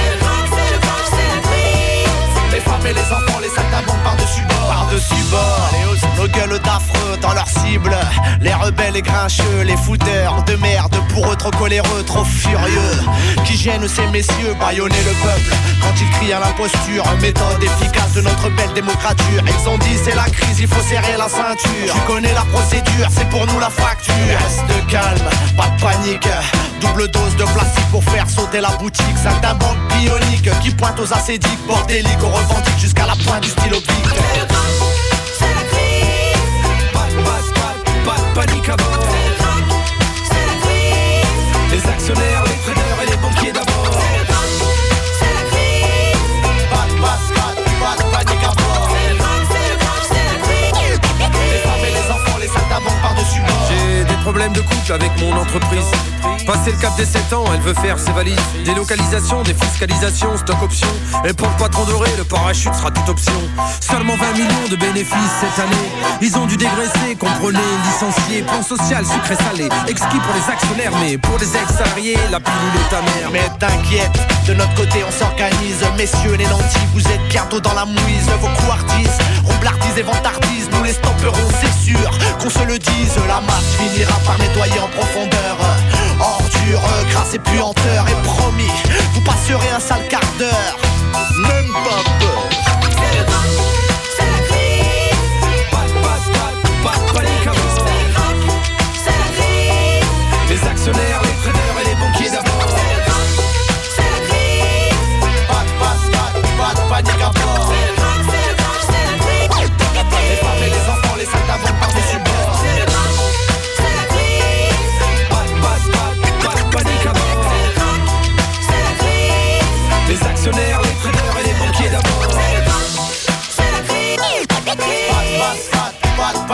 [2.52, 4.68] Les femmes et les enfants, les sacs par-dessus bord.
[4.68, 5.70] Par-dessus bord.
[6.18, 7.96] Nos gueules d'affreux dans leur cible
[8.42, 10.79] Les rebelles et grincheux, les fouteurs de merde
[11.52, 12.96] trop coléreux, trop furieux.
[13.46, 15.56] Qui gênent ces messieurs, baïonner le peuple.
[15.82, 19.44] Quand ils crient à l'imposture Méthode efficace de notre belle démocrature.
[19.46, 21.94] Ils ont dit c'est la crise, il faut serrer la ceinture.
[21.94, 24.14] Tu connais la procédure, c'est pour nous la fracture.
[24.14, 26.28] Reste calme, pas de panique.
[26.82, 29.18] Double dose de plastique pour faire sauter la boutique.
[29.22, 33.50] Sac d'un banque bionique qui pointe aux acédiques Bordélique, on revendique jusqu'à la pointe du
[33.50, 33.78] stylo
[42.16, 43.90] les traders et les banquiers d'abord.
[46.70, 47.18] Pas de pas,
[47.80, 48.90] pas, de panique à bord.
[51.52, 53.70] Les femmes et les enfants, les sacs d'avant par-dessus bord.
[53.70, 55.92] J'ai des problèmes de couple avec mon entreprise
[56.50, 58.36] Passé le cap des 7 ans, elle veut faire ses valises.
[58.66, 60.88] Délocalisation, défiscalisation, stock option.
[61.24, 63.40] Et pour le patron doré, le parachute sera toute option.
[63.80, 65.90] Seulement 20 millions de bénéfices cette année.
[66.24, 70.92] Ils ont dû dégraisser, comprenez, licenciés Plan social, sucré salé, exquis pour les actionnaires.
[71.00, 73.30] Mais pour les ex-salariés, la pilule est amère.
[73.32, 75.86] Mais t'inquiète, de notre côté on s'organise.
[75.98, 78.26] Messieurs les nantis, vous êtes bientôt dans la mouise.
[78.42, 82.10] Vos couardises, roublardises et vantardises Nous les stopperons, c'est sûr.
[82.42, 85.58] Qu'on se le dise, la masse finira par nettoyer en profondeur
[86.76, 88.72] Ordure, crasse et puanteur Et promis,
[89.14, 90.78] vous passerez un sale quart d'heure.
[91.48, 92.49] Même pas peur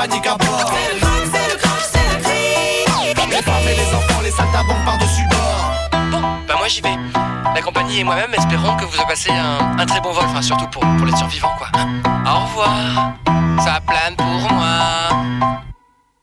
[0.07, 0.71] panique à bord
[3.29, 6.95] Les femmes et les enfants, les d'avant par-dessus bord Bon, bah moi j'y vais.
[7.53, 10.41] La compagnie et moi-même espérons que vous avez passé un, un très bon vol, enfin
[10.41, 11.69] surtout pour, pour les survivants quoi.
[12.25, 13.13] Au revoir,
[13.63, 15.09] ça plane pour moi.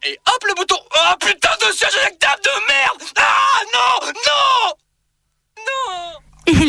[0.04, 4.31] Et hop le bouton Oh putain de siège éjectable de merde Ah non Non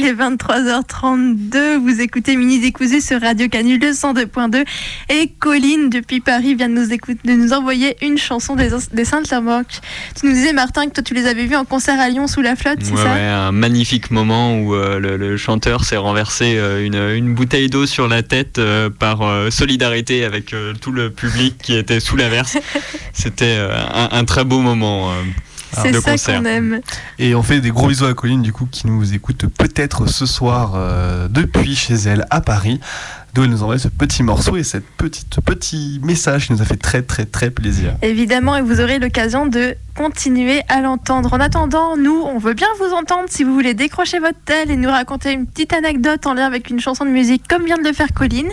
[0.04, 4.66] Il est 23h32, vous écoutez Mini Décousu sur Radio Canu le 102.2
[5.10, 9.06] et Colline depuis Paris vient de nous, écouter, de nous envoyer une chanson des, des
[9.06, 9.80] Saintes Lamoque.
[10.20, 12.42] Tu nous disais Martin que toi tu les avais vus en concert à Lyon sous
[12.42, 13.13] la flotte, c'est ça?
[13.13, 17.70] ouais, un magnifique moment où euh, le, le chanteur s'est renversé euh, une, une bouteille
[17.70, 19.22] d'eau sur la tête euh, par
[19.54, 22.58] solidarité avec tout le public qui était sous la verse.
[23.13, 23.58] C'était
[23.94, 25.13] un, un très beau moment
[25.81, 26.39] C'est de ça concert.
[26.39, 26.81] qu'on aime.
[27.19, 30.25] Et on fait des gros bisous à Colline, du coup, qui nous écoute peut-être ce
[30.25, 32.79] soir euh, depuis chez elle à Paris.
[33.34, 36.62] D'où elle nous envoie ce petit morceau et cette petite, ce petit message qui nous
[36.62, 37.96] a fait très très très plaisir.
[38.02, 41.34] Évidemment, et vous aurez l'occasion de continuer à l'entendre.
[41.34, 44.76] En attendant, nous, on veut bien vous entendre si vous voulez décrocher votre tel et
[44.76, 47.84] nous raconter une petite anecdote en lien avec une chanson de musique comme vient de
[47.84, 48.50] le faire Colline.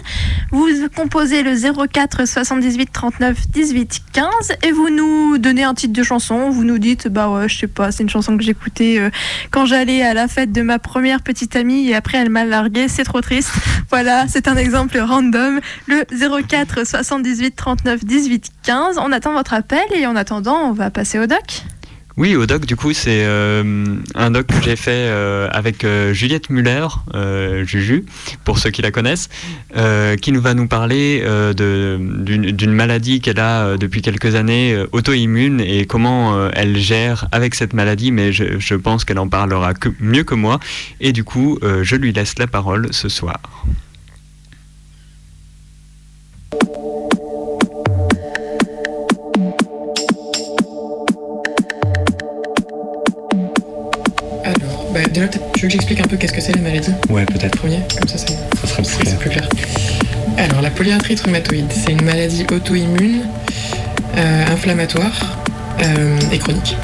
[0.50, 1.54] Vous composez le
[1.86, 4.28] 04 78 39 18 15
[4.62, 6.50] et vous nous donnez un titre de chanson.
[6.50, 9.10] Vous nous dites, bah ouais, je sais pas, c'est une chanson que j'écoutais euh,
[9.50, 12.88] quand j'allais à la fête de ma première petite amie et après elle m'a largué,
[12.88, 13.50] c'est trop triste.
[13.90, 15.60] Voilà, c'est un exemple random.
[15.86, 16.04] Le
[16.42, 18.98] 04 78 39 18 15.
[18.98, 21.62] On attend votre appel et en attendant, on va passer au doc.
[22.20, 26.12] Oui, au doc, du coup, c'est euh, un doc que j'ai fait euh, avec euh,
[26.12, 26.86] Juliette Muller,
[27.64, 28.04] Juju,
[28.44, 29.30] pour ceux qui la connaissent,
[30.20, 31.24] qui nous va nous parler
[31.56, 38.12] d'une maladie qu'elle a depuis quelques années, auto-immune, et comment elle gère avec cette maladie,
[38.12, 40.60] mais je, pense qu'elle en parlera mieux que moi.
[41.00, 43.40] Et du coup, je lui laisse la parole ce soir.
[55.60, 57.58] Tu veux que j'explique un peu qu'est-ce que c'est la maladie Ouais, peut-être.
[57.58, 58.28] Premier, comme ça, ça,
[58.64, 59.46] ça serait plus clair.
[60.38, 63.24] Alors, la polyarthrite rhumatoïde, c'est une maladie auto-immune,
[64.16, 65.38] euh, inflammatoire
[65.82, 66.76] euh, et chronique.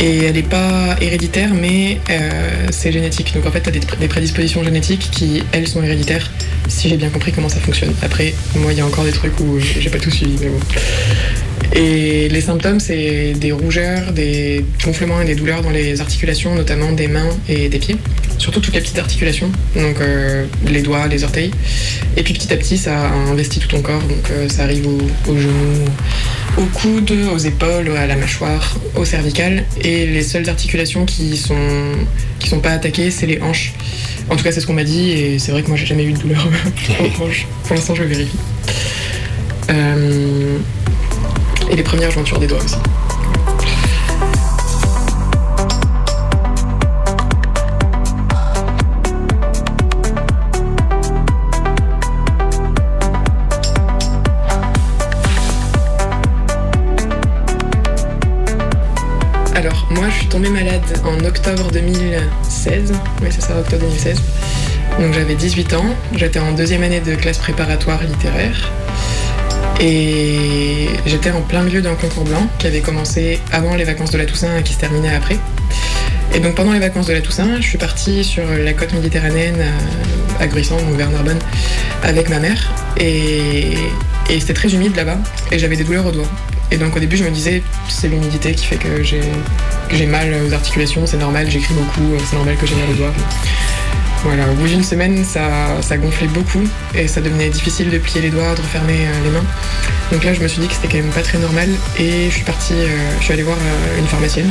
[0.00, 3.32] Et elle n'est pas héréditaire, mais euh, c'est génétique.
[3.34, 6.28] Donc en fait, tu as des, prédispositions génétiques qui, elles, sont héréditaires,
[6.66, 7.94] si j'ai bien compris comment ça fonctionne.
[8.02, 10.58] Après, moi, il y a encore des trucs où j'ai pas tout suivi, mais bon.
[11.74, 16.92] Et les symptômes, c'est des rougeurs, des gonflements et des douleurs dans les articulations, notamment
[16.92, 17.96] des mains et des pieds.
[18.38, 21.50] Surtout toutes les petites articulations, donc euh, les doigts, les orteils.
[22.16, 25.38] Et puis petit à petit, ça investit tout ton corps, donc euh, ça arrive aux,
[25.38, 25.84] genoux,
[26.58, 29.64] aux coudes, aux épaules, à la mâchoire, au cervical.
[29.82, 31.56] Et les seules articulations qui sont,
[32.38, 33.72] qui sont pas attaquées, c'est les hanches.
[34.28, 36.04] En tout cas, c'est ce qu'on m'a dit, et c'est vrai que moi, j'ai jamais
[36.04, 36.48] eu de douleur
[37.00, 37.46] aux hanches.
[37.64, 38.38] Pour l'instant, je vérifie.
[39.70, 40.58] Euh,
[41.70, 42.76] et les premières jointures des doigts aussi.
[59.54, 62.92] Alors, moi, je suis tombée malade en octobre 2016.
[63.22, 64.20] Oui, c'est ça, octobre 2016.
[65.00, 65.84] Donc, j'avais 18 ans.
[66.14, 68.70] J'étais en deuxième année de classe préparatoire littéraire.
[69.80, 74.18] Et j'étais en plein milieu d'un concours blanc qui avait commencé avant les vacances de
[74.18, 75.36] la Toussaint et qui se terminait après.
[76.34, 79.64] Et donc pendant les vacances de la Toussaint, je suis partie sur la côte méditerranéenne
[80.40, 81.38] à Gruissant ou vers Narbonne
[82.02, 82.72] avec ma mère.
[82.98, 83.74] Et,
[84.28, 85.18] c'était très humide là-bas
[85.52, 86.28] et j'avais des douleurs aux doigts.
[86.70, 90.52] Et donc au début je me disais c'est l'humidité qui fait que j'ai mal aux
[90.52, 93.12] articulations, c'est normal, j'écris beaucoup, c'est normal que j'ai mal aux doigts.
[94.24, 96.62] Voilà, au bout d'une semaine, ça, gonflait beaucoup
[96.94, 99.44] et ça devenait difficile de plier les doigts, de refermer euh, les mains.
[100.10, 102.34] Donc là, je me suis dit que c'était quand même pas très normal et je
[102.34, 104.50] suis partie, euh, je suis allée voir euh, une pharmacienne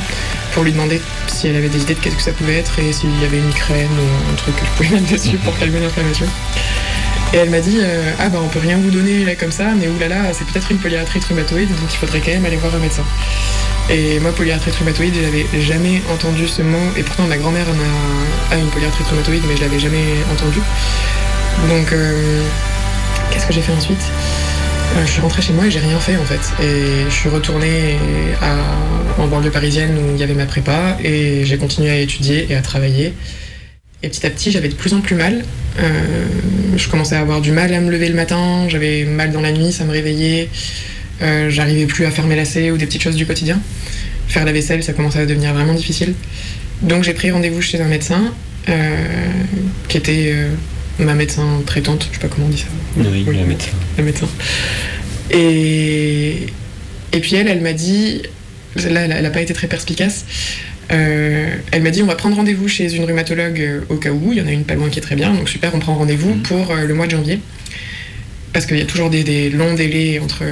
[0.53, 2.93] pour lui demander si elle avait des idées de qu'est-ce que ça pouvait être et
[2.93, 5.79] s'il y avait une migraine ou un truc que je pouvais mettre dessus pour calmer
[5.79, 6.25] l'inflammation.
[7.33, 7.79] Et elle m'a dit
[8.19, 11.25] Ah bah on peut rien vous donner comme ça, mais oulala, c'est peut-être une polyarthrite
[11.25, 13.03] rhumatoïde, donc il faudrait quand même aller voir un médecin.
[13.89, 16.77] Et moi, polyarthrite rhumatoïde, j'avais jamais entendu ce mot.
[16.97, 17.67] Et pourtant, ma grand-mère
[18.51, 20.59] a, une polyarthrite rhumatoïde, mais je l'avais jamais entendu.
[21.69, 22.43] Donc, euh,
[23.31, 24.01] qu'est-ce que j'ai fait ensuite?
[24.97, 26.63] Euh, Je suis rentrée chez moi et j'ai rien fait en fait.
[26.63, 27.97] Et je suis retournée
[29.19, 32.55] en banlieue parisienne où il y avait ma prépa et j'ai continué à étudier et
[32.55, 33.13] à travailler.
[34.03, 35.43] Et petit à petit, j'avais de plus en plus mal.
[35.79, 36.25] Euh,
[36.75, 39.51] je commençais à avoir du mal à me lever le matin, j'avais mal dans la
[39.51, 40.49] nuit, ça me réveillait.
[41.21, 43.59] Euh, j'arrivais plus à faire mes lacets ou des petites choses du quotidien.
[44.27, 46.13] Faire la vaisselle, ça commençait à devenir vraiment difficile.
[46.81, 48.33] Donc j'ai pris rendez-vous chez un médecin
[48.67, 48.95] euh,
[49.87, 50.49] qui était euh,
[50.99, 52.67] ma médecin traitante, je sais pas comment on dit ça.
[52.97, 53.71] Oui, la médecin.
[53.97, 54.27] La médecin.
[55.31, 56.47] Et,
[57.13, 58.23] et puis elle, elle m'a dit,
[58.75, 60.25] là elle n'a pas été très perspicace,
[60.89, 64.41] elle m'a dit on va prendre rendez-vous chez une rhumatologue au cas où, il y
[64.41, 66.41] en a une pas loin qui est très bien, donc super, on prend rendez-vous mmh.
[66.43, 67.39] pour le mois de janvier
[68.55, 70.45] parce qu'il y a toujours des, longs délais entre,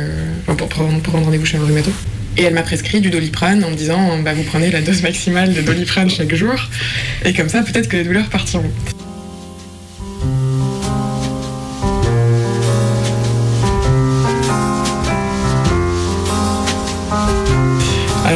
[0.45, 1.89] pour, prendre, rendez-vous chez un rhumato.
[2.35, 5.53] Et elle m'a prescrit du doliprane en me disant bah, vous prenez la dose maximale
[5.53, 6.53] de doliprane chaque jour,
[7.23, 8.69] et comme ça peut-être que les douleurs partiront.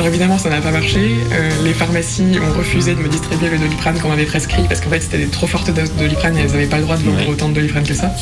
[0.07, 1.17] Alors évidemment, ça n'a pas marché.
[1.33, 4.89] Euh, les pharmacies ont refusé de me distribuer le doliprane qu'on m'avait prescrit parce qu'en
[4.89, 7.03] fait, c'était des trop fortes doses de doliprane et elles n'avaient pas le droit de
[7.03, 8.15] vendre autant de doliprane que ça.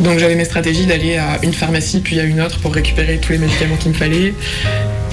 [0.00, 3.30] Donc j'avais mes stratégies d'aller à une pharmacie puis à une autre pour récupérer tous
[3.30, 4.34] les médicaments qu'il me fallait.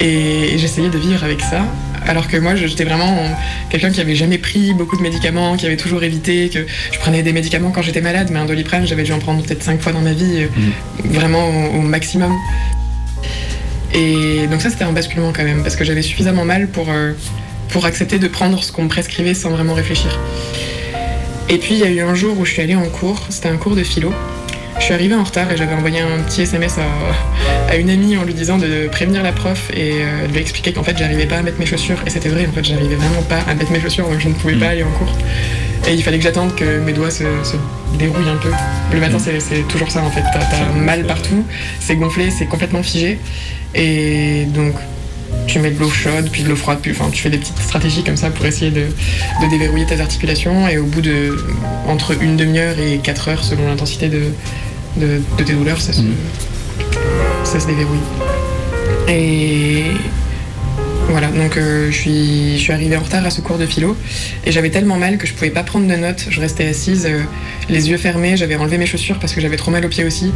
[0.00, 1.64] Et, j'essayais de vivre avec ça.
[2.04, 3.36] Alors que moi, j'étais vraiment
[3.70, 7.22] quelqu'un qui avait jamais pris beaucoup de médicaments, qui avait toujours évité, que je prenais
[7.22, 9.92] des médicaments quand j'étais malade, mais un doliprane, j'avais dû en prendre peut-être cinq fois
[9.92, 10.48] dans ma vie, euh,
[11.04, 12.32] vraiment au, au maximum.
[13.94, 17.12] Et donc ça, c'était un basculement quand même, parce que j'avais suffisamment mal pour, euh,
[17.70, 20.18] pour accepter de prendre ce qu'on me prescrivait sans vraiment réfléchir.
[21.48, 23.48] Et puis, il y a eu un jour où je suis allée en cours, c'était
[23.48, 24.12] un cours de philo.
[24.78, 28.16] Je suis arrivée en retard et j'avais envoyé un petit SMS à, à une amie
[28.16, 31.26] en lui disant de prévenir la prof et euh, de lui expliquer qu'en fait j'arrivais
[31.26, 31.98] pas à mettre mes chaussures.
[32.06, 34.34] Et c'était vrai, en fait j'arrivais vraiment pas à mettre mes chaussures donc je ne
[34.34, 35.12] pouvais pas aller en cours.
[35.88, 37.56] Et il fallait que j'attende que mes doigts se, se
[37.98, 38.50] dérouillent un peu.
[38.92, 41.44] Le matin c'est c'est toujours ça en fait, t'as mal partout,
[41.80, 43.18] c'est gonflé, c'est complètement figé.
[43.74, 44.74] Et donc
[45.46, 47.58] tu mets de l'eau chaude, puis de l'eau froide, puis enfin tu fais des petites
[47.58, 48.86] stratégies comme ça pour essayer de,
[49.42, 51.36] de déverrouiller tes articulations et au bout de
[51.88, 54.22] entre une demi-heure et quatre heures selon l'intensité de,
[54.96, 56.02] de, de tes douleurs, ça se,
[57.44, 57.98] ça se déverrouille.
[59.08, 59.84] Et
[61.08, 63.96] voilà, donc euh, je, suis, je suis arrivée en retard à ce cours de philo
[64.44, 66.26] et j'avais tellement mal que je pouvais pas prendre de notes.
[66.30, 67.20] Je restais assise, euh,
[67.68, 70.32] les yeux fermés, j'avais enlevé mes chaussures parce que j'avais trop mal aux pieds aussi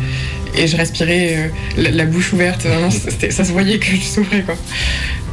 [0.57, 1.49] et je respirais euh,
[1.83, 2.62] la, la bouche ouverte.
[2.64, 4.55] Vraiment, ça se voyait que je souffrais quoi.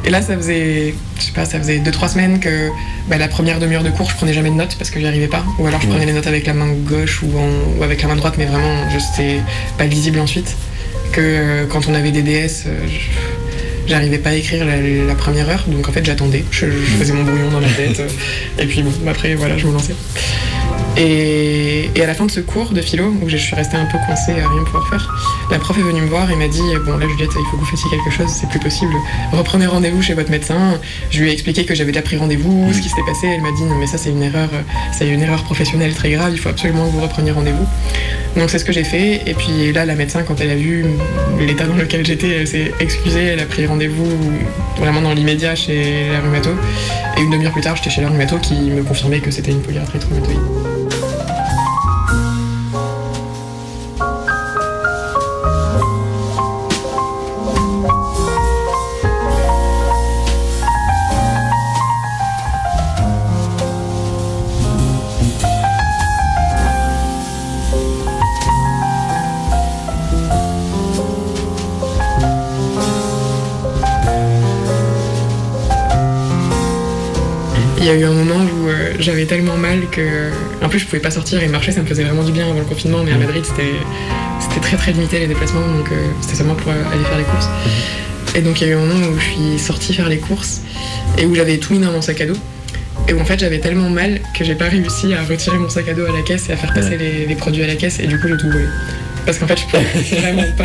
[0.05, 2.69] Et là, ça faisait, je sais pas, ça faisait 2-3 semaines que
[3.09, 5.27] bah, la première demi-heure de cours, je prenais jamais de notes parce que j'y arrivais
[5.27, 5.43] pas.
[5.59, 8.07] Ou alors je prenais les notes avec la main gauche ou, en- ou avec la
[8.07, 9.39] main droite, mais vraiment, je- c'était
[9.77, 10.55] pas lisible ensuite.
[11.11, 13.46] Que quand on avait des DS, je-
[13.87, 16.43] j'arrivais pas à écrire la, la première heure, donc en fait j'attendais.
[16.51, 18.01] Je, je faisais mon brouillon dans la tête.
[18.59, 19.95] et puis bon, après, voilà, je me lançais.
[20.97, 23.85] Et, et à la fin de ce cours de philo, où je suis restée un
[23.85, 25.15] peu coincée à rien pouvoir faire,
[25.51, 27.61] la prof est venue me voir et m'a dit Bon, là, Juliette, il faut que
[27.61, 28.93] vous fassiez quelque chose, c'est plus possible.
[29.31, 30.79] Reprenez rendez-vous chez votre médecin.
[31.11, 33.27] Je lui ai expliqué que j'avais déjà pris rendez-vous, ce qui s'était passé.
[33.27, 34.49] Elle m'a dit Non, mais ça, c'est une erreur,
[34.91, 37.67] c'est une erreur professionnelle très grave, il faut absolument que vous repreniez rendez-vous.
[38.35, 39.21] Donc, c'est ce que j'ai fait.
[39.25, 40.85] Et puis là, la médecin, quand elle a vu
[41.39, 44.09] l'état dans lequel j'étais, elle s'est excusée, elle a pris rendez-vous
[44.77, 46.51] vraiment dans l'immédiat chez la rhumato.
[47.17, 49.61] Et une demi-heure plus tard, j'étais chez la rhumato qui me confirmait que c'était une
[49.61, 50.86] polyarthrite rhumatoïde.
[79.17, 80.29] J'avais tellement mal que.
[80.61, 82.59] En plus, je pouvais pas sortir et marcher, ça me faisait vraiment du bien avant
[82.59, 83.73] le confinement, mais à Madrid, c'était
[84.39, 87.23] c'était très très limité les déplacements, donc euh, c'était seulement pour euh, aller faire les
[87.23, 87.49] courses.
[88.35, 90.61] Et donc, il y a eu un moment où je suis sortie faire les courses
[91.17, 92.37] et où j'avais tout mis dans mon sac à dos.
[93.07, 95.87] Et où en fait, j'avais tellement mal que j'ai pas réussi à retirer mon sac
[95.89, 97.99] à dos à la caisse et à faire passer les, les produits à la caisse,
[97.99, 98.65] et du coup, j'ai tout volé.
[99.27, 99.83] Parce qu'en fait, je pouvais
[100.21, 100.63] vraiment pas.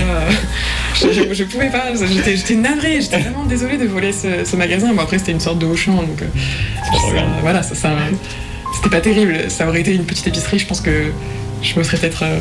[0.94, 4.54] Je, je- je pouvais pas, j'étais j'étais navrée, j'étais vraiment désolée de voler ce, ce
[4.56, 4.94] magasin.
[4.94, 6.22] Bon, après, c'était une sorte de Auchan, donc.
[6.22, 6.26] euh,
[6.92, 7.90] ça- voilà, ça, ça-
[8.76, 9.36] c'était pas terrible.
[9.48, 11.06] Ça aurait été une petite épicerie, je pense que
[11.60, 12.38] je me serais peut-être euh,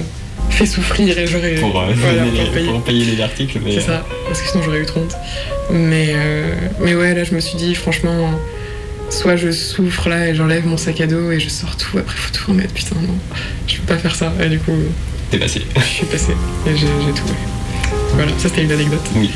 [0.52, 1.56] fait souffrir et j'aurais.
[1.56, 2.70] Pour, euh, voilà, les- pour payer.
[2.70, 3.60] pour payer les articles.
[3.66, 5.16] Mais, C'est ça, parce que sinon j'aurais eu trop honte.
[5.72, 8.30] Mais, euh, mais ouais, là je me suis dit, franchement,
[9.10, 12.16] soit je souffre là et j'enlève mon sac à dos et je sors tout, après
[12.16, 13.16] faut tout remettre, putain, non,
[13.68, 14.32] je peux pas faire ça.
[14.44, 14.78] Et du coup,
[15.32, 15.62] T'es passé.
[15.78, 16.36] je suis passée
[16.68, 17.24] et j'ai tout.
[18.16, 19.00] Voilà, ça c'était une anecdote.
[19.16, 19.32] Oui.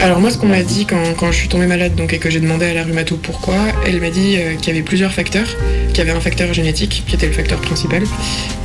[0.00, 2.40] Alors moi ce qu'on m'a dit quand, je suis tombée malade donc, et que j'ai
[2.40, 5.46] demandé à la rhumato pourquoi, elle m'a dit euh, qu'il y avait plusieurs facteurs,
[5.88, 8.02] qu'il y avait un facteur génétique qui était le facteur principal.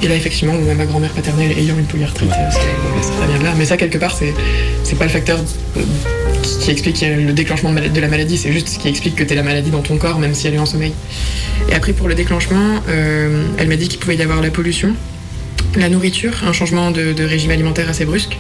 [0.03, 3.53] Et là effectivement ma grand-mère paternelle ayant une polyarthrite, ça, ça vient de là.
[3.57, 5.39] Mais ça quelque part c'est pas le facteur
[5.77, 5.81] euh,
[6.59, 9.43] qui, explique le déclenchement de, la maladie, c'est juste ce qui explique que tu la
[9.43, 10.93] maladie dans ton corps même si elle est en sommeil.
[11.69, 14.93] Et après pour le déclenchement, euh, elle m'a dit qu'il pouvait y avoir la pollution,
[15.77, 18.37] la nourriture, un changement de régime alimentaire assez brusque.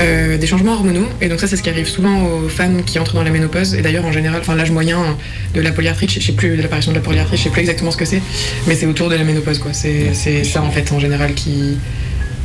[0.00, 1.06] Euh, des changements hormonaux.
[1.20, 3.74] Et donc ça, c'est ce qui arrive souvent aux femmes qui entrent dans la ménopause.
[3.74, 5.16] Et d'ailleurs, en général, enfin l'âge moyen
[5.54, 7.90] de la polyarthrite, je sais plus de l'apparition de la polyarthrite, je sais plus exactement
[7.92, 8.20] ce que c'est,
[8.66, 9.72] mais c'est autour de la ménopause, quoi.
[9.72, 11.78] C'est ça en fait en général qui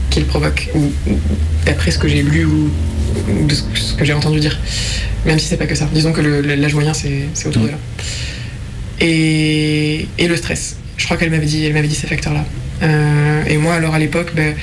[0.09, 1.19] qui le provoque, ou ou
[1.65, 2.71] d'après ce que j'ai lu ou,
[3.29, 4.59] ou de ce que j'ai entendu dire.
[5.25, 5.87] Même si c'est pas que ça.
[5.91, 7.77] Disons que l'âge moyen, c'est c'est autour de là.
[9.01, 10.77] Et, et le stress.
[10.97, 12.45] Je crois qu'elle m'avait dit, elle m'avait dit ces facteurs-là.
[12.83, 14.53] Euh, et moi, alors à l'époque, ben,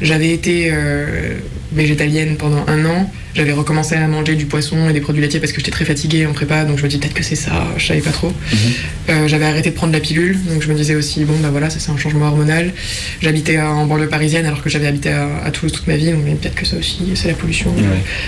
[0.00, 1.34] j'avais été euh,
[1.72, 3.10] végétalienne pendant un an.
[3.34, 6.26] J'avais recommencé à manger du poisson et des produits laitiers parce que j'étais très fatiguée
[6.26, 8.32] en prépa, donc je me dis peut-être que c'est ça, je savais pas trop.
[9.10, 11.70] Euh, j'avais arrêté de prendre la pilule, donc je me disais aussi, bon bah voilà,
[11.70, 12.72] ça c'est un changement hormonal.
[13.20, 16.24] J'habitais en banlieue parisienne alors que j'avais habité à, à Toulouse toute ma vie, donc
[16.24, 17.72] peut-être que ça aussi, c'est la pollution.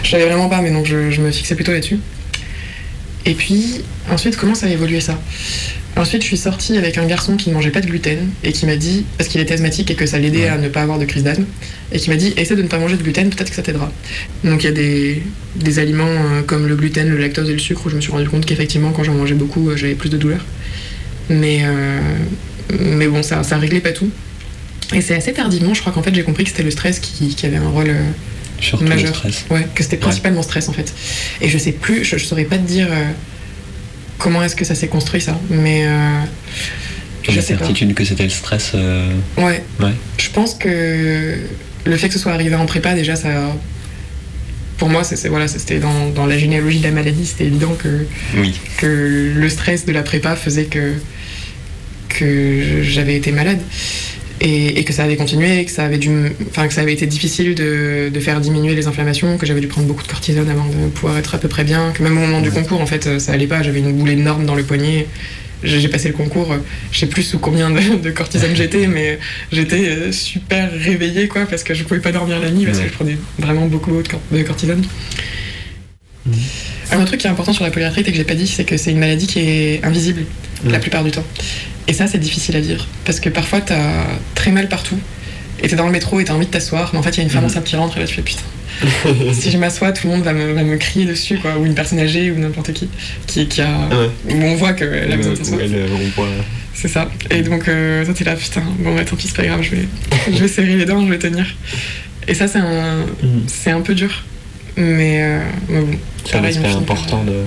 [0.05, 1.99] Je savais vraiment pas, mais donc je, je me fixais plutôt là-dessus.
[3.27, 5.21] Et puis, ensuite, comment ça a évolué ça?
[5.97, 8.65] Ensuite, je suis sortie avec un garçon qui ne mangeait pas de gluten et qui
[8.65, 11.05] m'a dit, parce qu'il était asthmatique et que ça l'aidait à ne pas avoir de
[11.05, 11.45] crise d'asthme,
[11.93, 13.93] et qui m'a dit essaie de ne pas manger de gluten, peut-être que ça t'aidera.
[14.45, 15.23] Donc il y a des,
[15.57, 18.13] des aliments euh, comme le gluten, le lactose et le sucre où je me suis
[18.13, 20.45] rendu compte qu'effectivement, quand j'en mangeais beaucoup, euh, j'avais plus de douleur.
[21.29, 22.01] Mais, euh,
[22.79, 24.11] mais bon, ça, ça réglait pas tout.
[24.95, 27.35] Et c'est assez tardivement, je crois qu'en fait, j'ai compris que c'était le stress qui,
[27.35, 27.93] qui avait un rôle.
[28.61, 29.15] Surtout le majeur.
[29.15, 29.45] stress.
[29.51, 30.93] Ouais, que c'était principalement stress en fait.
[31.41, 33.05] Et je sais plus, je, je saurais pas te dire euh,
[34.19, 36.21] comment est-ce que ça s'est construit ça, mais euh,
[37.29, 38.73] J'ai certitude que c'était le stress.
[38.75, 39.93] euh, Ouais, Ouais.
[40.19, 41.37] je pense que
[41.87, 43.29] le fait que ce soit arrivé en prépa déjà ça.
[44.79, 48.07] Pour moi, c'est- voilà, c'était dans, dans la généalogie de la maladie, c'était évident que,
[48.39, 48.59] Oui.
[48.79, 50.95] que le stress de la prépa faisait que,
[52.09, 53.61] que j'avais été malade.
[54.43, 56.11] Et, et que ça avait continué, que ça avait, dû,
[56.49, 59.67] enfin, que ça avait été difficile de, de faire diminuer les inflammations, que j'avais dû
[59.67, 62.21] prendre beaucoup de cortisone avant de pouvoir être à peu près bien, que même au
[62.23, 64.63] moment du concours, en fait, euh, ça allait pas, j'avais une boule énorme dans le
[64.63, 65.07] poignet.
[65.63, 66.57] J'ai passé le concours,
[66.91, 69.19] je sais plus sous combien de, de cortisone j'étais, mais
[69.53, 72.89] j'étais euh, super réveillée, quoi, parce que je pouvais pas dormir la nuit, parce que
[72.89, 74.23] je prenais vraiment beaucoup de cor-
[76.25, 76.45] cortisone.
[76.93, 78.65] Un autre truc qui est important sur la polyarthrite et que j'ai pas dit, c'est
[78.65, 80.25] que c'est une maladie qui est invisible
[80.65, 81.25] la plupart du temps.
[81.89, 82.87] Et ça, c'est difficile à dire.
[83.05, 84.05] Parce que parfois, t'as
[84.35, 84.99] très mal partout.
[85.63, 86.91] Et t'es dans le métro et t'as envie de t'asseoir.
[86.93, 88.23] Mais en fait, il y a une femme enceinte qui rentre et là, tu fais
[88.23, 88.43] putain.
[89.33, 91.59] si je m'assois, tout le monde va me, va me crier dessus, quoi.
[91.59, 92.89] Ou une personne âgée ou n'importe qui.
[93.27, 93.69] Qui, qui a.
[94.29, 95.61] Où on voit qu'elle a besoin de s'asseoir.
[96.75, 97.11] C'est ça.
[97.31, 99.71] Et donc, euh, toi, t'es là, putain, bon, bah, tant pis, c'est pas grave, je
[99.71, 99.89] vais,
[100.33, 101.45] je vais serrer les dents, je vais tenir.
[102.27, 103.05] Et ça, c'est un,
[103.49, 104.25] c'est un peu dur.
[104.81, 105.99] Mais, euh, mais bon.
[106.25, 107.43] C'est un aspect important de.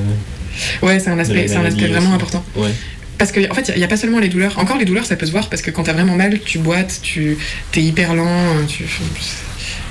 [0.82, 2.16] Ouais, c'est un aspect, c'est un aspect vraiment aussi.
[2.16, 2.46] important.
[2.56, 2.72] Ouais.
[3.18, 4.58] Parce qu'en en fait, il n'y a, pas seulement les douleurs.
[4.60, 7.00] Encore les douleurs, ça peut se voir parce que quand t'as vraiment mal, tu boites,
[7.02, 7.38] tu
[7.76, 8.86] es hyper lent, tu...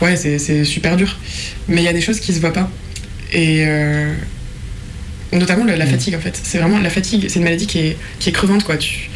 [0.01, 1.19] Ouais, c'est c'est super dur.
[1.69, 2.71] Mais il y a des choses qui se voient pas.
[3.33, 4.13] Et euh,
[5.33, 6.39] notamment la, la fatigue, en fait.
[6.43, 7.27] C'est vraiment la fatigue.
[7.29, 8.77] C'est une maladie qui est, qui est crevante, quoi.
[8.77, 9.09] Tu,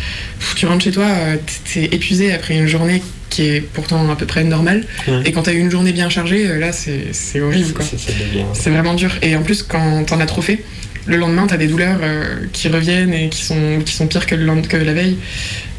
[0.54, 1.36] tu rentres chez toi, euh,
[1.72, 4.84] t'es épuisé après une journée qui est pourtant à peu près normale.
[5.08, 5.22] Ouais.
[5.26, 7.72] Et quand t'as eu une journée bien chargée, euh, là, c'est horrible,
[8.12, 9.10] devient- C'est vraiment dur.
[9.22, 10.62] Et en plus, quand t'en as trop fait,
[11.06, 14.34] le lendemain, t'as des douleurs euh, qui reviennent et qui sont, qui sont pires que,
[14.34, 15.16] le que la veille.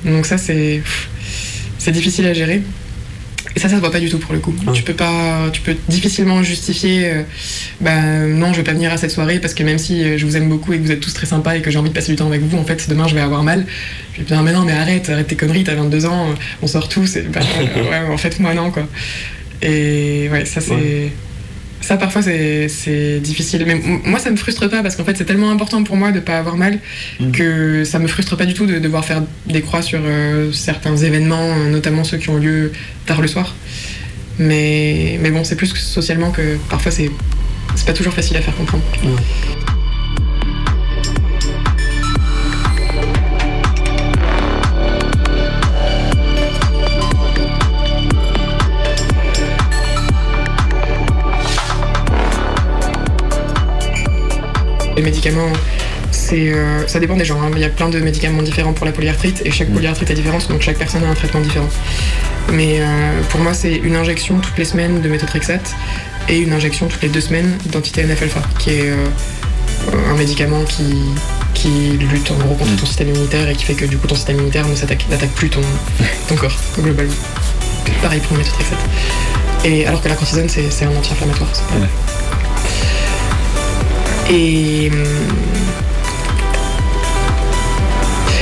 [0.05, 0.81] Donc ça, c'est
[1.91, 2.61] difficile à gérer.
[3.57, 4.53] Et ça, ça se voit pas du tout pour le coup.
[4.71, 7.07] Tu peux pas, tu peux difficilement justifier.
[7.07, 7.23] euh,
[7.81, 10.27] bah non, je vais pas venir à cette soirée parce que même si euh, je
[10.27, 11.95] vous aime beaucoup et que vous êtes tous très sympas et que j'ai envie de
[11.95, 13.65] passer du temps avec vous, en fait, demain je vais avoir mal.
[14.13, 16.67] Je vais dire, mais non, mais arrête, arrête tes conneries, t'as 22 ans, euh, on
[16.67, 17.15] sort tous.
[17.15, 17.39] Et, bah,
[17.75, 18.87] ouais, en fait, moi non, quoi.
[19.63, 20.75] Et ouais, ça c'est.
[20.75, 21.11] Ouais.
[21.87, 23.63] Ça, parfois, c'est difficile.
[23.65, 26.19] Mais moi, ça me frustre pas parce qu'en fait, c'est tellement important pour moi de
[26.19, 26.79] pas avoir mal
[27.31, 30.97] que ça me frustre pas du tout de devoir faire des croix sur euh, certains
[30.97, 32.73] événements, euh, notamment ceux qui ont lieu
[33.05, 33.55] tard le soir.
[34.37, 37.09] Mais, mais bon, c'est plus que socialement que parfois, c'est
[37.75, 38.83] c'est pas toujours facile à faire comprendre.
[54.97, 55.53] Les médicaments,
[56.11, 57.39] c'est, euh, ça dépend des gens.
[57.41, 57.51] hein.
[57.53, 60.49] Il y a plein de médicaments différents pour la polyarthrite et chaque polyarthrite est différente,
[60.49, 61.69] donc chaque personne a un traitement différent.
[62.51, 65.75] Mais euh, pour moi, c'est une injection toutes les semaines de méthotrexate
[66.29, 68.95] et une injection toutes les deux semaines d'entité NF-alpha, qui est euh,
[70.11, 70.83] un médicament qui,
[71.53, 71.69] qui
[71.99, 74.37] lutte en gros contre ton système immunitaire et qui fait que du coup ton système
[74.37, 75.61] immunitaire ne s'attaque- n'attaque plus ton,
[76.27, 77.13] ton corps globalement.
[78.01, 78.79] Pareil pour le méthotrexate.
[79.63, 81.49] Et alors que la cortisone, c'est c'est un anti-inflammatoire.
[81.53, 81.85] c'est pas-
[84.29, 84.89] Et.
[84.91, 85.03] hum,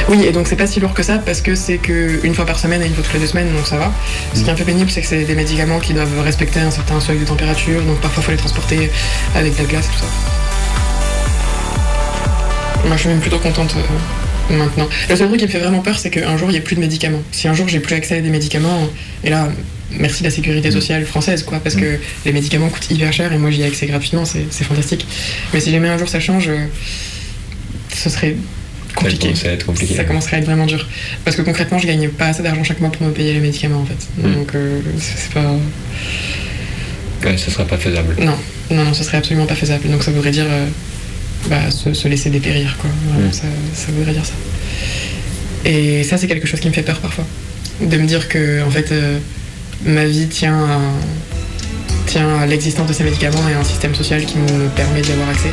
[0.07, 2.45] Oui, et donc c'est pas si lourd que ça parce que c'est que une fois
[2.45, 3.91] par semaine et une fois toutes les deux semaines, donc ça va.
[4.35, 6.69] Ce qui est un peu pénible, c'est que c'est des médicaments qui doivent respecter un
[6.69, 8.91] certain seuil de température, donc parfois faut les transporter
[9.35, 10.05] avec de la glace et tout ça.
[12.85, 14.87] Moi je suis même plutôt contente euh, maintenant.
[15.09, 16.75] Le seul truc qui me fait vraiment peur, c'est qu'un jour il n'y ait plus
[16.75, 17.23] de médicaments.
[17.31, 18.87] Si un jour j'ai plus accès à des médicaments,
[19.23, 19.49] et là,
[19.91, 23.51] merci la sécurité sociale française, quoi, parce que les médicaments coûtent hyper cher et moi
[23.51, 25.05] j'y ai accès gratuitement, c'est fantastique.
[25.53, 26.65] Mais si jamais un jour ça change, euh,
[27.93, 28.35] ce serait
[28.95, 29.27] compliqué.
[29.27, 29.95] commencerait à être compliqué.
[29.95, 30.87] Ça commencerait à être vraiment dur.
[31.23, 33.81] Parce que concrètement, je gagne pas assez d'argent chaque mois pour me payer les médicaments
[33.81, 34.07] en fait.
[34.27, 34.33] Mm.
[34.33, 35.53] Donc euh, c'est pas.
[37.23, 38.15] Ouais, ce sera pas faisable.
[38.19, 38.37] Non,
[38.71, 39.89] non, non, ce serait absolument pas faisable.
[39.89, 40.65] Donc ça voudrait dire euh,
[41.49, 42.89] bah, se, se laisser dépérir, quoi.
[43.09, 43.33] Vraiment, Mm.
[43.33, 44.33] ça, ça voudrait dire ça.
[45.67, 47.25] Et ça, c'est quelque chose qui me fait peur parfois.
[47.81, 49.17] De me dire que, en fait, euh,
[49.83, 50.79] ma vie tient à,
[52.05, 55.11] tient à l'existence de ces médicaments et à un système social qui me permet d'y
[55.11, 55.51] avoir accès.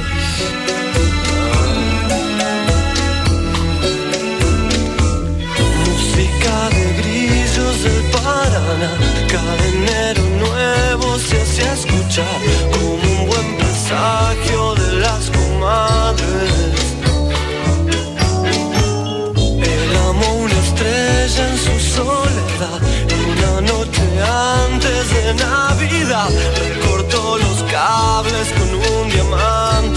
[24.22, 26.28] antes de Navidad.
[26.58, 29.91] Recortó los cables con un diamante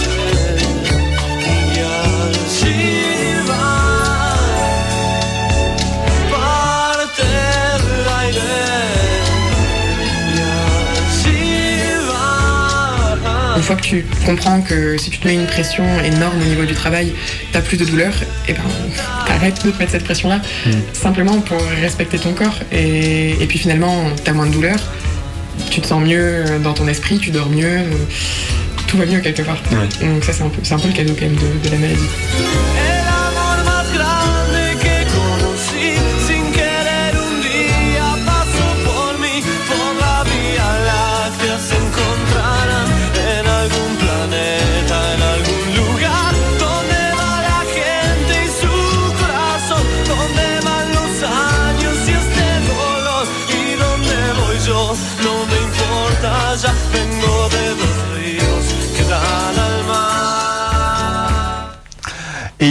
[13.66, 16.74] fois que tu comprends que si tu te mets une pression énorme au niveau du
[16.74, 17.14] travail,
[17.52, 18.14] t'as plus de douleur,
[18.48, 18.62] et ben
[19.28, 20.40] arrête de te mettre cette pression-là,
[20.94, 22.60] simplement pour respecter ton corps.
[22.72, 24.78] Et, et puis finalement, t'as moins de douleur,
[25.72, 27.80] tu te sens mieux dans ton esprit, tu dors mieux,
[28.88, 29.58] tout va mieux quelque part.
[30.00, 31.78] Donc ça c'est un peu, c'est un peu le cadeau quand même de, de la
[31.80, 33.15] maladie.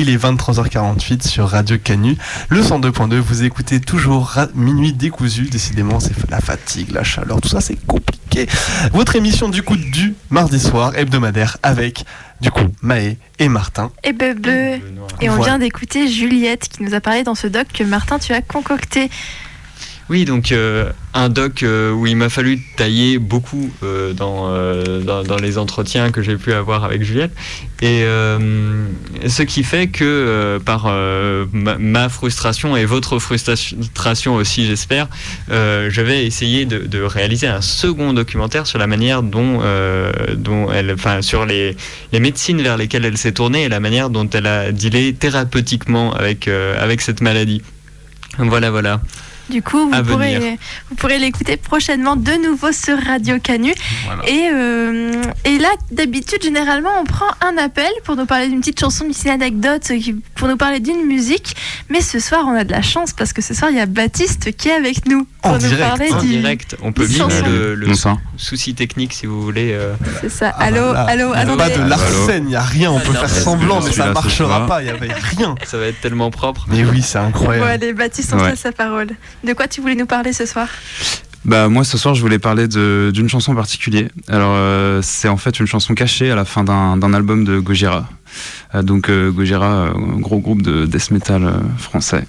[0.05, 2.19] Il est 23h48 sur Radio Canu.
[2.51, 5.45] Le 102.2, vous écoutez toujours Minuit décousu.
[5.45, 8.47] Décidément, c'est la fatigue, la chaleur, tout ça, c'est compliqué.
[8.93, 12.05] Votre émission du coup du mardi soir hebdomadaire avec
[12.43, 13.93] du coup Maë et Martin.
[14.03, 14.47] Et Bebe.
[15.23, 18.35] Et on vient d'écouter Juliette qui nous a parlé dans ce doc que Martin, tu
[18.35, 19.09] as concocté.
[20.11, 24.53] Oui, donc euh, un doc euh, où il m'a fallu tailler beaucoup euh, dans,
[25.25, 27.33] dans, les entretiens que j'ai pu avoir avec Juliette.
[27.81, 30.91] Et ce qui fait que par
[31.53, 35.09] ma, frustration et votre frustration aussi, j'espère,
[35.49, 39.61] je vais essayer de, réaliser un second documentaire sur la manière dont,
[40.73, 41.77] elle, enfin, sur les,
[42.13, 46.15] les médecines vers lesquelles elle s'est tournée et la manière dont elle a dealé thérapeutiquement
[46.15, 47.61] avec, avec cette maladie.
[48.39, 49.01] Voilà, voilà.
[49.51, 50.57] Du coup, vous pourrez, venir.
[50.89, 53.73] vous pourrez l'écouter prochainement de nouveau sur Radio Canu.
[54.27, 58.81] Et, euh, et là, d'habitude, généralement, on prend un appel pour nous parler d'une petite
[58.81, 61.57] chanson, d'une anecdote, qui- pour nous parler d'une musique.
[61.91, 63.87] Mais ce soir, on a de la chance parce que ce soir, il y a
[63.87, 66.77] Baptiste qui est avec nous pour En nous direct, parler en du- direct.
[66.83, 67.45] On peut chanson.
[67.47, 67.89] le, le
[68.39, 69.73] souci technique si vous voulez.
[69.75, 69.93] euh.
[70.23, 70.49] C'est ça.
[70.49, 71.03] allô, Voilà.
[71.03, 71.57] allô, Il y a attendez.
[71.59, 72.91] pas de l'arsène, il n'y a rien.
[72.91, 74.81] On peut faire semblant, mais ça marchera pas.
[74.83, 75.55] Il n'y avait rien.
[75.67, 76.67] Ça va être tellement propre.
[76.69, 77.67] Mais oui, c'est Bon, incroyable.
[77.69, 78.51] allez, Baptiste, on te Ouais.
[78.51, 79.09] laisse la parole.
[79.45, 80.69] De quoi tu voulais nous parler ce soir?
[81.45, 84.09] Bah moi ce soir je voulais parler d'une chanson en particulier.
[84.29, 88.09] Alors euh, c'est en fait une chanson cachée à la fin d'un album de Gojira.
[88.75, 92.25] Euh, donc euh, Gojira, euh, gros groupe de death metal français.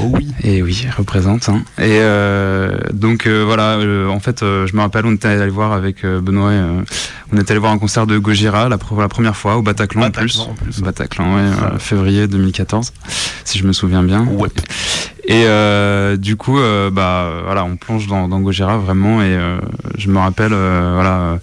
[0.00, 0.28] Oh oui.
[0.44, 1.48] Et oui, représente.
[1.48, 1.62] hein.
[1.78, 5.72] Et euh, donc euh, voilà, euh, en fait je me rappelle on était allé voir
[5.72, 6.52] avec Benoît,
[7.32, 10.10] on était allé voir un concert de Gojira la, la première fois au Bataclan, en
[10.10, 10.38] plus.
[10.38, 12.92] Bataclan, en plus, Bataclan, ouais, février 2014,
[13.44, 14.26] si je me souviens bien.
[15.24, 16.58] Et euh, du coup,
[16.92, 19.22] bah voilà, on plonge dans, dans Gojira vraiment.
[19.22, 19.36] Et
[19.98, 21.38] je me rappelle, voilà,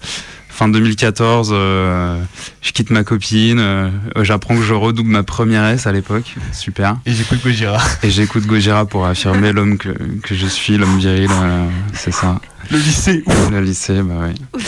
[0.58, 2.20] fin 2014, euh,
[2.62, 3.90] je quitte ma copine, euh,
[4.22, 6.96] j'apprends que je redouble ma première S à l'époque, super.
[7.06, 7.78] Et j'écoute Gojira.
[8.02, 12.40] Et j'écoute Gojira pour affirmer l'homme que, que je suis, l'homme viril, euh, c'est ça.
[12.72, 13.22] Le lycée.
[13.52, 14.60] Le lycée, bah oui.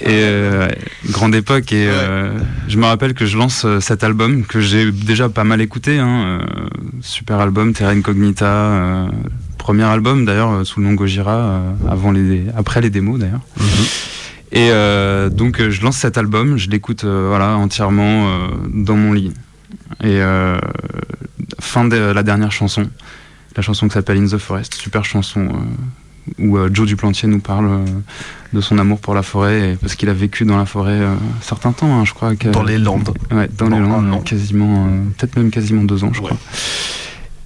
[0.00, 0.68] Et euh,
[1.10, 1.72] grande époque.
[1.72, 2.32] Et euh,
[2.66, 5.98] je me rappelle que je lance cet album que j'ai déjà pas mal écouté.
[6.00, 6.68] Hein, euh,
[7.00, 8.46] super album, Terra Incognita.
[8.46, 9.06] euh,
[9.62, 13.40] premier album d'ailleurs sous le nom Gojira, euh, avant les, après les démos d'ailleurs.
[14.54, 19.12] Et euh, donc euh, je lance cet album, je l'écoute euh, voilà entièrement dans mon
[19.12, 19.32] lit.
[20.04, 20.20] Et
[21.60, 22.88] fin de la dernière chanson,
[23.56, 25.48] la chanson qui s'appelle In the Forest, super chanson
[26.38, 27.84] où Joe Duplantier nous parle
[28.52, 31.16] de son amour pour la forêt, et- parce qu'il a vécu dans la forêt un
[31.40, 32.34] certain temps, hein, je crois.
[32.36, 33.08] que- Dans les Landes.
[33.30, 36.36] Ouais, dans, les Landes, quasiment, peut-être même quasiment deux ans, je crois.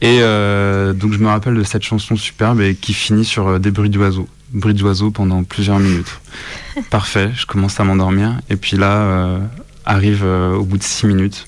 [0.02, 3.70] Et euh, donc je me rappelle de cette chanson superbe et qui finit sur des
[3.70, 6.20] bruits d'oiseaux, bruits d'oiseaux pendant plusieurs minutes.
[6.90, 9.38] Parfait, je commence à m'endormir et puis là euh,
[9.84, 11.46] arrive euh, au bout de six minutes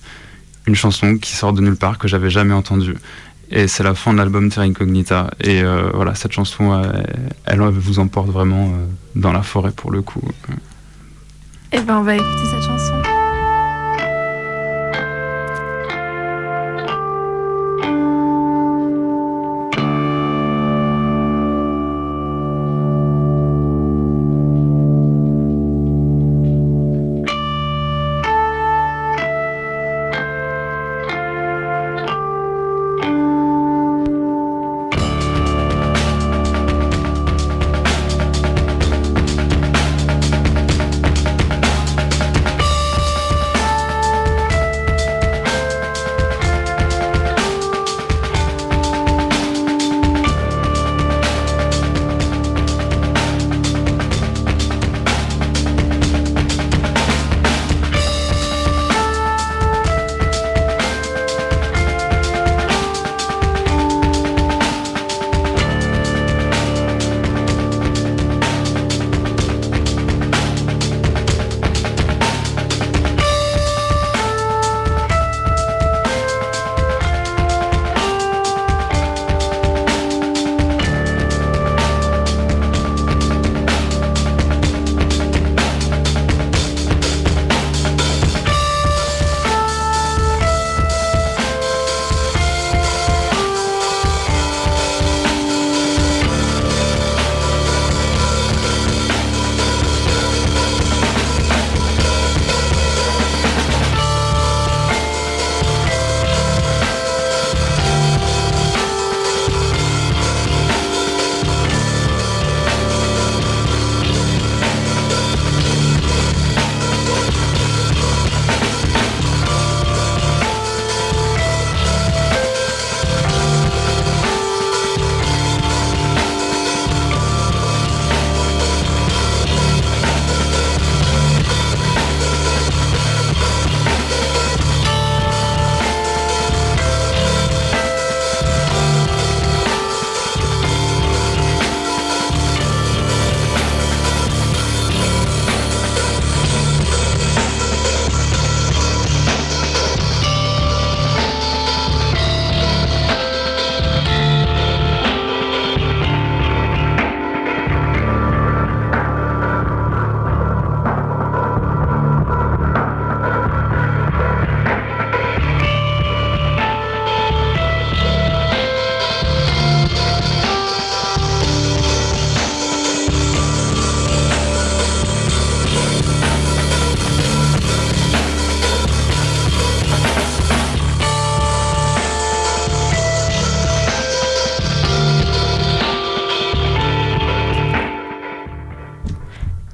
[0.67, 2.97] une chanson qui sort de nulle part que j'avais jamais entendue.
[3.51, 5.31] Et c'est la fin de l'album Terra Incognita.
[5.41, 6.83] Et euh, voilà, cette chanson,
[7.47, 8.75] elle, vous emporte vraiment
[9.17, 10.21] dans la forêt pour le coup.
[11.73, 12.98] Eh ben, on va écouter cette chanson.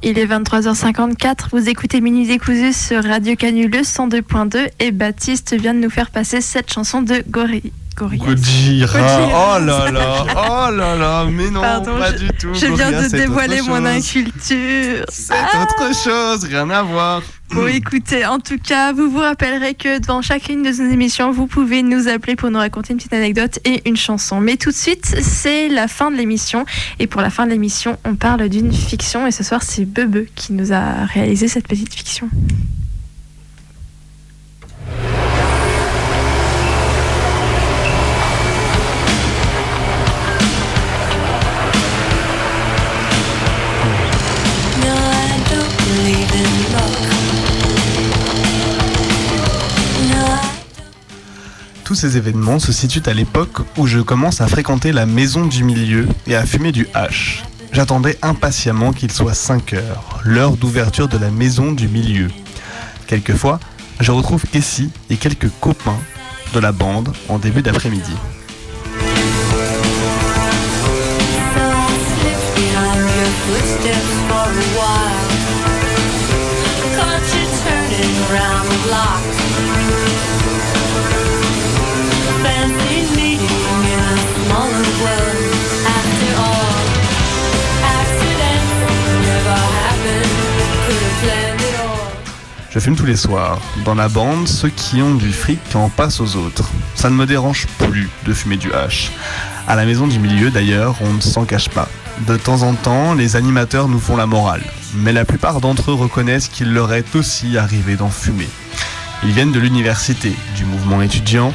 [0.07, 5.73] Il est 23h54, vous écoutez Minuit décousu sur Radio Canu le 102.2 et Baptiste vient
[5.73, 7.73] de nous faire passer cette chanson de Gorille.
[7.97, 8.25] Gorillaz.
[8.27, 9.59] Gojira.
[9.59, 12.53] Oh là là, oh là là, mais non, Pardon, pas je, du tout.
[12.55, 15.05] je viens de dévoiler mon inculture.
[15.09, 17.23] C'est autre chose, rien à voir.
[17.51, 21.47] Bon, écoutez, en tout cas, vous vous rappellerez que devant chacune de nos émissions, vous
[21.47, 24.41] pouvez nous appeler pour nous raconter une petite anecdote et une chanson.
[24.41, 26.65] Mais tout de suite, c'est la fin de l'émission.
[26.99, 29.27] Et pour la fin de l'émission, on parle d'une fiction.
[29.27, 32.29] Et ce soir, c'est Bebe qui nous a réalisé cette petite fiction.
[51.85, 55.65] Tous ces événements se situent à l'époque où je commence à fréquenter la maison du
[55.65, 57.45] milieu et à fumer du hash.
[57.73, 62.29] J'attendais impatiemment qu'il soit 5 heures, l'heure d'ouverture de la maison du milieu.
[63.07, 63.61] Quelquefois,
[64.01, 65.99] je retrouve Cassie et quelques copains
[66.55, 68.15] de la bande en début d'après-midi.
[92.75, 93.61] Je fume tous les soirs.
[93.85, 96.69] Dans la bande, ceux qui ont du fric en passent aux autres.
[96.97, 99.13] Ça ne me dérange plus de fumer du hash.
[99.69, 101.89] À la maison du milieu, d'ailleurs, on ne s'en cache pas.
[102.27, 104.65] De temps en temps, les animateurs nous font la morale.
[104.97, 108.49] Mais la plupart d'entre eux reconnaissent qu'il leur est aussi arrivé d'en fumer.
[109.23, 111.55] Ils viennent de l'université, du mouvement étudiant,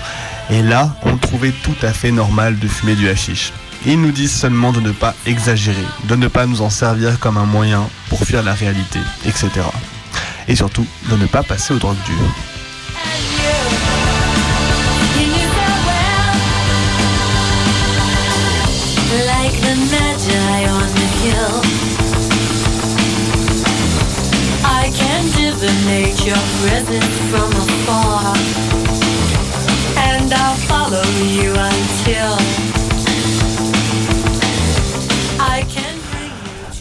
[0.49, 3.51] et là, on trouvait tout à fait normal de fumer du hashish.
[3.85, 7.35] Ils nous disent seulement de ne pas exagérer, de ne pas nous en servir comme
[7.35, 9.49] un moyen pour fuir la réalité, etc.
[10.49, 12.15] Et surtout, de ne pas passer aux drogues dures.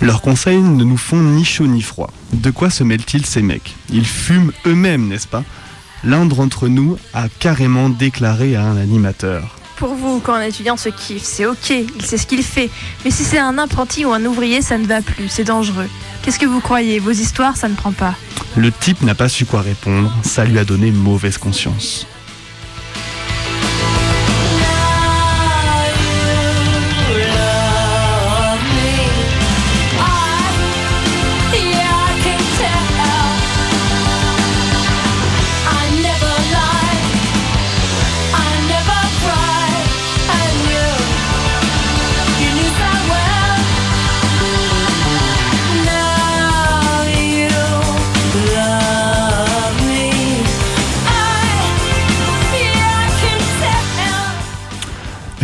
[0.00, 2.10] Leurs conseils ne nous font ni chaud ni froid.
[2.39, 3.74] De quoi se mêlent-ils ces mecs?
[3.91, 5.43] Ils fument eux-mêmes, n'est-ce pas?
[6.05, 9.57] L'un d'entre nous a carrément déclaré à un animateur.
[9.76, 12.70] Pour vous, quand un étudiant se kiffe, c'est ok, il sait ce qu'il fait.
[13.05, 15.89] Mais si c'est un apprenti ou un ouvrier, ça ne va plus, c'est dangereux.
[16.22, 17.01] Qu'est-ce que vous croyez?
[17.01, 18.14] Vos histoires, ça ne prend pas.
[18.57, 22.07] Le type n'a pas su quoi répondre, ça lui a donné mauvaise conscience.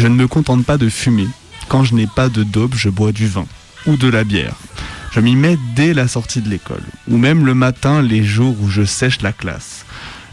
[0.05, 1.29] Je ne me contente pas de fumer.
[1.69, 3.47] Quand je n'ai pas de dope, je bois du vin
[3.87, 4.55] ou de la bière.
[5.13, 8.69] Je m'y mets dès la sortie de l'école, ou même le matin les jours où
[8.69, 9.87] je sèche la classe.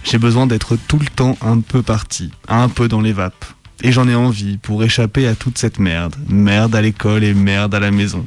[0.03, 3.45] J'ai besoin d'être tout le temps un peu parti, un peu dans les vapes.
[3.81, 6.17] Et j'en ai envie pour échapper à toute cette merde.
[6.27, 8.25] Merde à l'école et merde à la maison.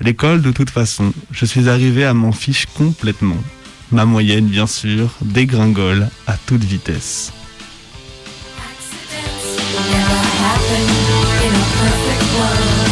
[0.00, 3.42] L'école, de toute façon, je suis arrivé à m'en fiche complètement.
[3.90, 7.32] Ma moyenne, bien sûr, dégringole à toute vitesse.
[10.80, 12.87] In a perfect world.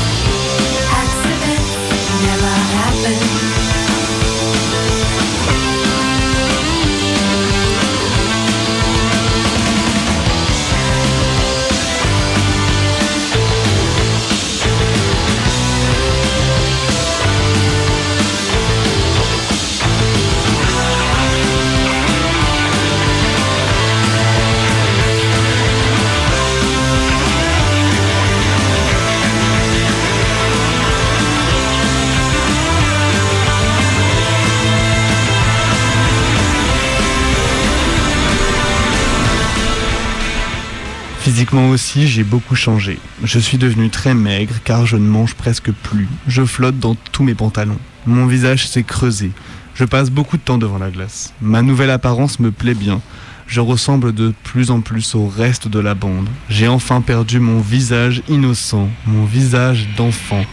[41.57, 42.99] Physiquement aussi, j'ai beaucoup changé.
[43.25, 46.07] Je suis devenu très maigre car je ne mange presque plus.
[46.29, 47.79] Je flotte dans tous mes pantalons.
[48.05, 49.31] Mon visage s'est creusé.
[49.75, 51.33] Je passe beaucoup de temps devant la glace.
[51.41, 53.01] Ma nouvelle apparence me plaît bien.
[53.47, 56.29] Je ressemble de plus en plus au reste de la bande.
[56.51, 60.45] J'ai enfin perdu mon visage innocent, mon visage d'enfant.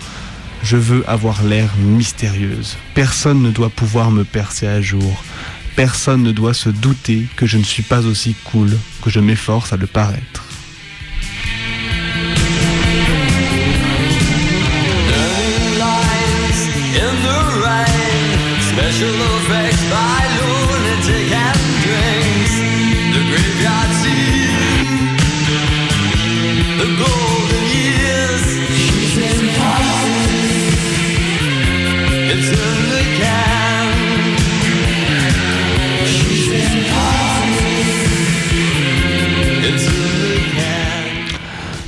[0.64, 2.78] Je veux avoir l'air mystérieuse.
[2.94, 5.22] Personne ne doit pouvoir me percer à jour.
[5.76, 9.74] Personne ne doit se douter que je ne suis pas aussi cool que je m'efforce
[9.74, 10.46] à le paraître.
[18.94, 22.54] Special effects by lunatic and drinks.
[23.14, 25.18] The graveyard scene,
[26.78, 28.44] the golden years.
[28.84, 29.42] She's in
[32.34, 33.88] It's in the can.
[36.14, 36.74] She's in
[39.70, 41.04] It's in the can.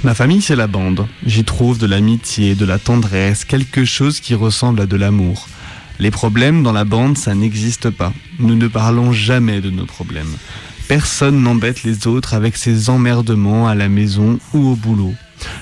[0.03, 1.08] Ma famille, c'est la bande.
[1.26, 5.47] J'y trouve de l'amitié, de la tendresse, quelque chose qui ressemble à de l'amour.
[6.00, 8.14] Les problèmes dans la bande, ça n'existe pas.
[8.39, 10.36] Nous ne parlons jamais de nos problèmes.
[10.88, 15.16] Personne n'embête les autres avec ses emmerdements à la maison ou au boulot.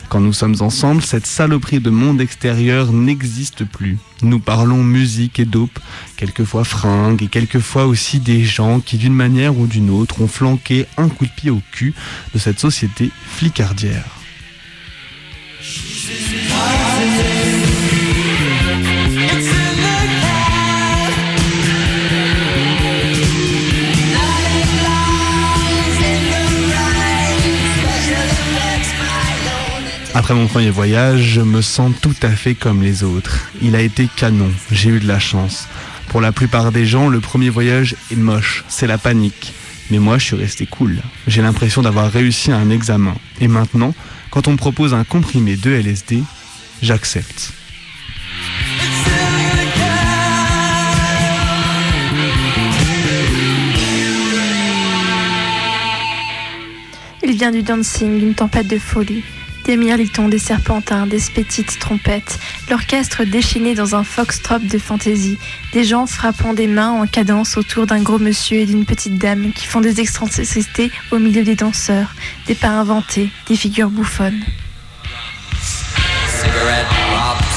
[0.10, 3.98] Quand nous sommes ensemble, cette saloperie de monde extérieur n'existe plus.
[4.22, 5.80] Nous parlons musique et dope,
[6.18, 10.86] quelquefois fringues et quelquefois aussi des gens qui d'une manière ou d'une autre ont flanqué
[10.98, 11.94] un coup de pied au cul
[12.34, 14.23] de cette société flicardière.
[30.16, 33.50] Après mon premier voyage, je me sens tout à fait comme les autres.
[33.64, 35.68] Il a été canon, j'ai eu de la chance.
[36.10, 39.54] Pour la plupart des gens, le premier voyage est moche, c'est la panique.
[39.90, 41.02] Mais moi, je suis resté cool.
[41.26, 43.16] J'ai l'impression d'avoir réussi un examen.
[43.42, 43.96] Et maintenant,
[44.30, 46.24] quand on me propose un comprimé de LSD,
[46.84, 47.52] j'accepte.
[57.24, 59.24] Il vient du dancing, d'une tempête de folie.
[59.66, 62.38] Des mirlitons, des serpentins, des petites trompettes,
[62.70, 65.38] l'orchestre déchaîné dans un foxtrot de fantaisie,
[65.72, 69.54] des gens frappant des mains en cadence autour d'un gros monsieur et d'une petite dame
[69.54, 72.14] qui font des excentricités au milieu des danseurs,
[72.46, 74.44] des pas inventés, des figures bouffonnes.
[76.28, 77.54] Cigarette pops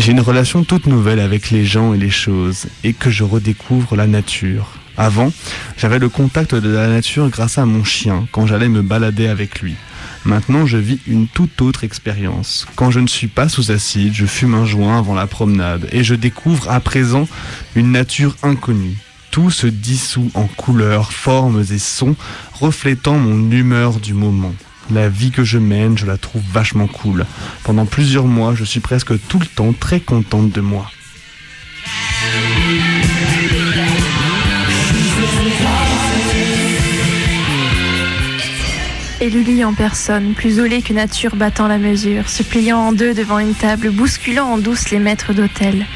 [0.00, 3.96] J'ai une relation toute nouvelle avec les gens et les choses, et que je redécouvre
[3.96, 4.68] la nature.
[4.96, 5.30] Avant,
[5.76, 9.60] j'avais le contact de la nature grâce à mon chien, quand j'allais me balader avec
[9.60, 9.74] lui.
[10.24, 12.66] Maintenant, je vis une toute autre expérience.
[12.76, 16.02] Quand je ne suis pas sous acide, je fume un joint avant la promenade, et
[16.02, 17.28] je découvre à présent
[17.76, 18.96] une nature inconnue.
[19.30, 22.16] Tout se dissout en couleurs, formes et sons,
[22.54, 24.54] reflétant mon humeur du moment.
[24.92, 27.24] La vie que je mène, je la trouve vachement cool.
[27.62, 30.90] Pendant plusieurs mois, je suis presque tout le temps très contente de moi.
[39.22, 43.12] Et Lully en personne, plus olé que nature battant la mesure, se pliant en deux
[43.12, 45.86] devant une table, bousculant en douce les maîtres d'hôtel.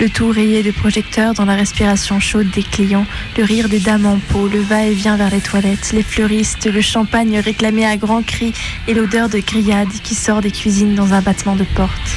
[0.00, 3.06] Le tout rayé de projecteurs dans la respiration chaude des clients,
[3.38, 7.38] le rire des dames en peau, le va-et-vient vers les toilettes, les fleuristes, le champagne
[7.38, 8.52] réclamé à grands cris.
[8.88, 12.16] Et l'odeur de grillade qui sort des cuisines dans un battement de porte.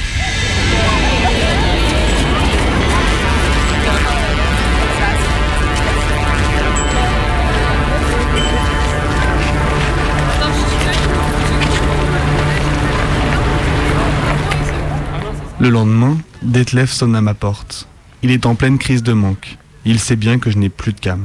[15.68, 17.90] Le lendemain, Detlef sonne à ma porte.
[18.24, 19.58] Il est en pleine crise de manque.
[19.84, 21.22] Il sait bien que je n'ai plus de cam.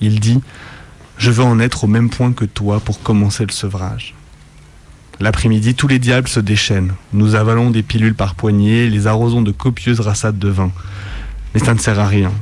[0.00, 0.40] Il dit
[1.18, 4.14] Je veux en être au même point que toi pour commencer le sevrage.
[5.20, 6.94] L'après-midi, tous les diables se déchaînent.
[7.12, 10.72] Nous avalons des pilules par poignées et les arrosons de copieuses rassades de vin.
[11.52, 12.32] Mais ça ne sert à rien.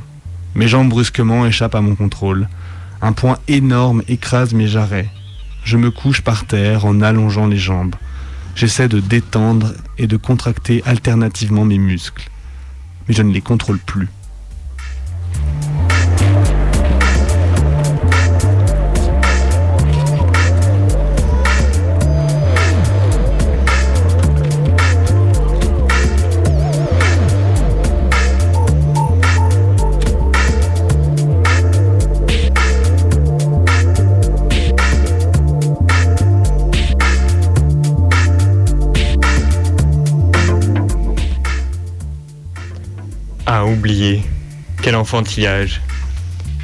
[0.55, 2.47] Mes jambes brusquement échappent à mon contrôle.
[3.01, 5.09] Un point énorme écrase mes jarrets.
[5.65, 7.95] Je me couche par terre en allongeant les jambes.
[8.55, 12.29] J'essaie de détendre et de contracter alternativement mes muscles.
[13.07, 14.09] Mais je ne les contrôle plus.
[43.71, 44.21] Oubliez.
[44.81, 45.81] Quel enfantillage.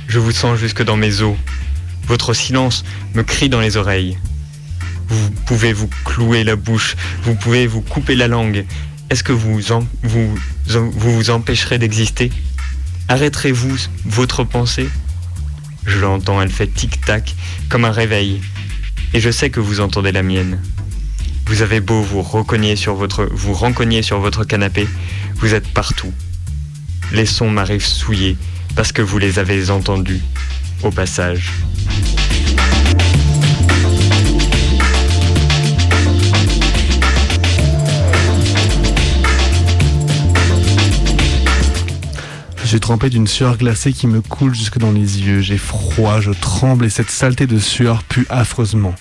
[0.09, 1.37] Je vous sens jusque dans mes os.
[2.05, 2.83] Votre silence
[3.15, 4.17] me crie dans les oreilles.
[5.07, 8.65] Vous pouvez vous clouer la bouche, vous pouvez vous couper la langue.
[9.09, 9.61] Est-ce que vous
[10.03, 12.29] vous, empêcherez d'exister?
[13.07, 14.89] Arrêterez-vous votre pensée?
[15.85, 17.35] Je l'entends, elle fait tic-tac
[17.69, 18.41] comme un réveil.
[19.13, 20.61] Et je sais que vous entendez la mienne.
[21.45, 22.25] Vous avez beau vous
[22.75, 24.89] sur votre, vous rencogner sur votre canapé,
[25.37, 26.11] vous êtes partout.
[27.11, 28.37] Les sons m'arrivent souillés
[28.75, 30.21] parce que vous les avez entendus
[30.83, 31.51] au passage.
[42.67, 45.39] Je suis trempé d'une sueur glacée qui me coule jusque dans les yeux.
[45.39, 48.93] J'ai froid, je tremble et cette saleté de sueur pue affreusement.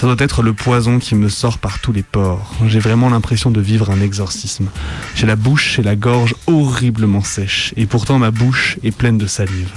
[0.00, 2.54] Ça doit être le poison qui me sort par tous les pores.
[2.66, 4.70] J'ai vraiment l'impression de vivre un exorcisme.
[5.14, 9.26] J'ai la bouche et la gorge horriblement sèches, et pourtant ma bouche est pleine de
[9.26, 9.68] salive.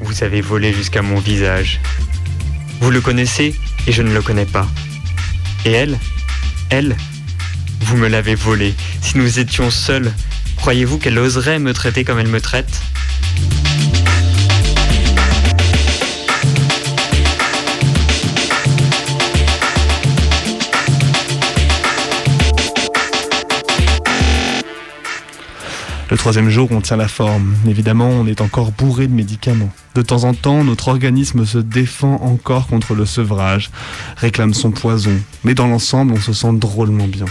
[0.00, 1.80] Vous avez volé jusqu'à mon visage.
[2.80, 3.54] Vous le connaissez
[3.86, 4.66] et je ne le connais pas.
[5.64, 5.98] Et elle
[6.70, 6.96] Elle
[7.82, 8.74] Vous me l'avez volé.
[9.02, 10.12] Si nous étions seuls,
[10.56, 12.80] croyez-vous qu'elle oserait me traiter comme elle me traite?
[26.10, 27.54] Le troisième jour, on tient la forme.
[27.68, 29.70] Évidemment, on est encore bourré de médicaments.
[29.94, 33.70] De temps en temps, notre organisme se défend encore contre le sevrage,
[34.16, 35.12] réclame son poison.
[35.44, 37.26] Mais dans l'ensemble, on se sent drôlement bien.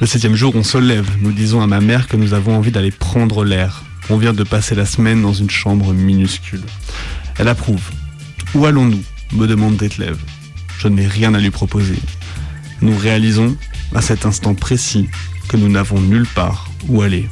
[0.00, 1.08] Le septième jour, on se lève.
[1.20, 3.84] Nous disons à ma mère que nous avons envie d'aller prendre l'air.
[4.08, 6.64] On vient de passer la semaine dans une chambre minuscule.
[7.38, 7.90] Elle approuve.
[8.56, 9.04] Où allons-nous?
[9.34, 10.16] me demande Detlev.
[10.80, 11.98] Je n'ai rien à lui proposer.
[12.82, 13.56] Nous réalisons,
[13.94, 15.08] à cet instant précis,
[15.48, 17.28] que nous n'avons nulle part où aller?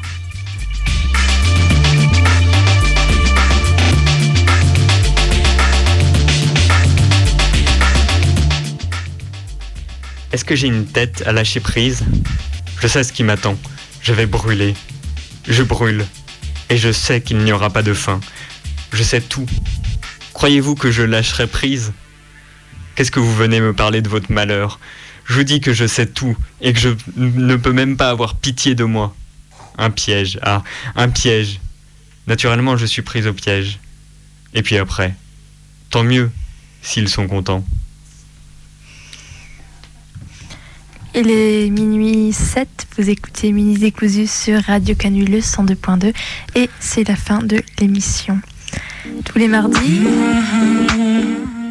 [10.30, 12.04] Est-ce que j'ai une tête à lâcher prise?
[12.80, 13.56] Je sais ce qui m'attend.
[14.02, 14.74] Je vais brûler.
[15.48, 16.04] Je brûle.
[16.70, 18.20] Et je sais qu'il n'y aura pas de fin.
[18.92, 19.46] Je sais tout.
[20.34, 21.92] Croyez-vous que je lâcherai prise?
[22.94, 24.78] Qu'est-ce que vous venez me parler de votre malheur?
[25.24, 28.36] Je vous dis que je sais tout et que je ne peux même pas avoir
[28.36, 29.14] pitié de moi.
[29.78, 30.62] Un piège, ah,
[30.96, 31.60] un piège.
[32.26, 33.78] Naturellement, je suis prise au piège.
[34.54, 35.14] Et puis après,
[35.90, 36.30] tant mieux
[36.82, 37.64] s'ils sont contents.
[41.14, 46.12] Il est minuit 7, vous écoutez Mini Décousu sur Radio Canule 102.2
[46.54, 48.38] et c'est la fin de l'émission.
[49.24, 50.02] Tous les mardis,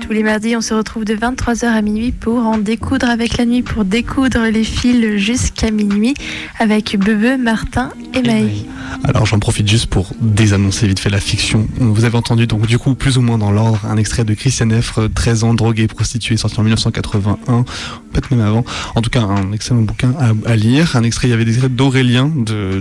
[0.07, 3.43] tous les mardis, on se retrouve de 23h à minuit pour en découdre avec la
[3.43, 6.13] nuit, pour découdre les fils jusqu'à minuit
[6.59, 8.65] avec Bebe, Martin et Maë.
[9.03, 11.67] Alors j'en profite juste pour désannoncer vite fait la fiction.
[11.79, 14.69] Vous avez entendu donc du coup plus ou moins dans l'ordre un extrait de Christian
[14.69, 17.65] Effre, 13 ans, drogué, prostituée, sorti en 1981,
[18.13, 18.63] peut-être même avant.
[18.95, 20.13] En tout cas un excellent bouquin
[20.45, 20.95] à, lire.
[20.95, 22.31] Un extrait, il y avait des extraits d'Aurélien,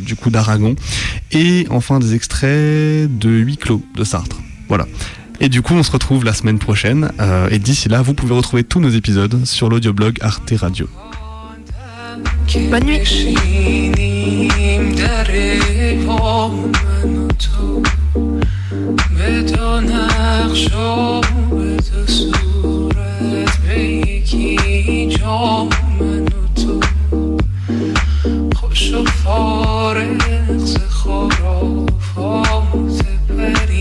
[0.01, 0.77] du coup d'Aragon,
[1.33, 4.37] et enfin des extraits de Huis clos de Sartre.
[4.69, 4.87] Voilà.
[5.41, 7.11] Et du coup, on se retrouve la semaine prochaine.
[7.21, 10.89] Euh, et d'ici là, vous pouvez retrouver tous nos épisodes sur l'audioblog Arte Radio.
[12.71, 13.37] Bonne nuit.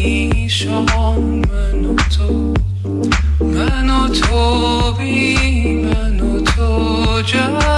[0.06, 2.54] بی شما من و تو
[3.42, 7.75] من و تو بی من و تو جا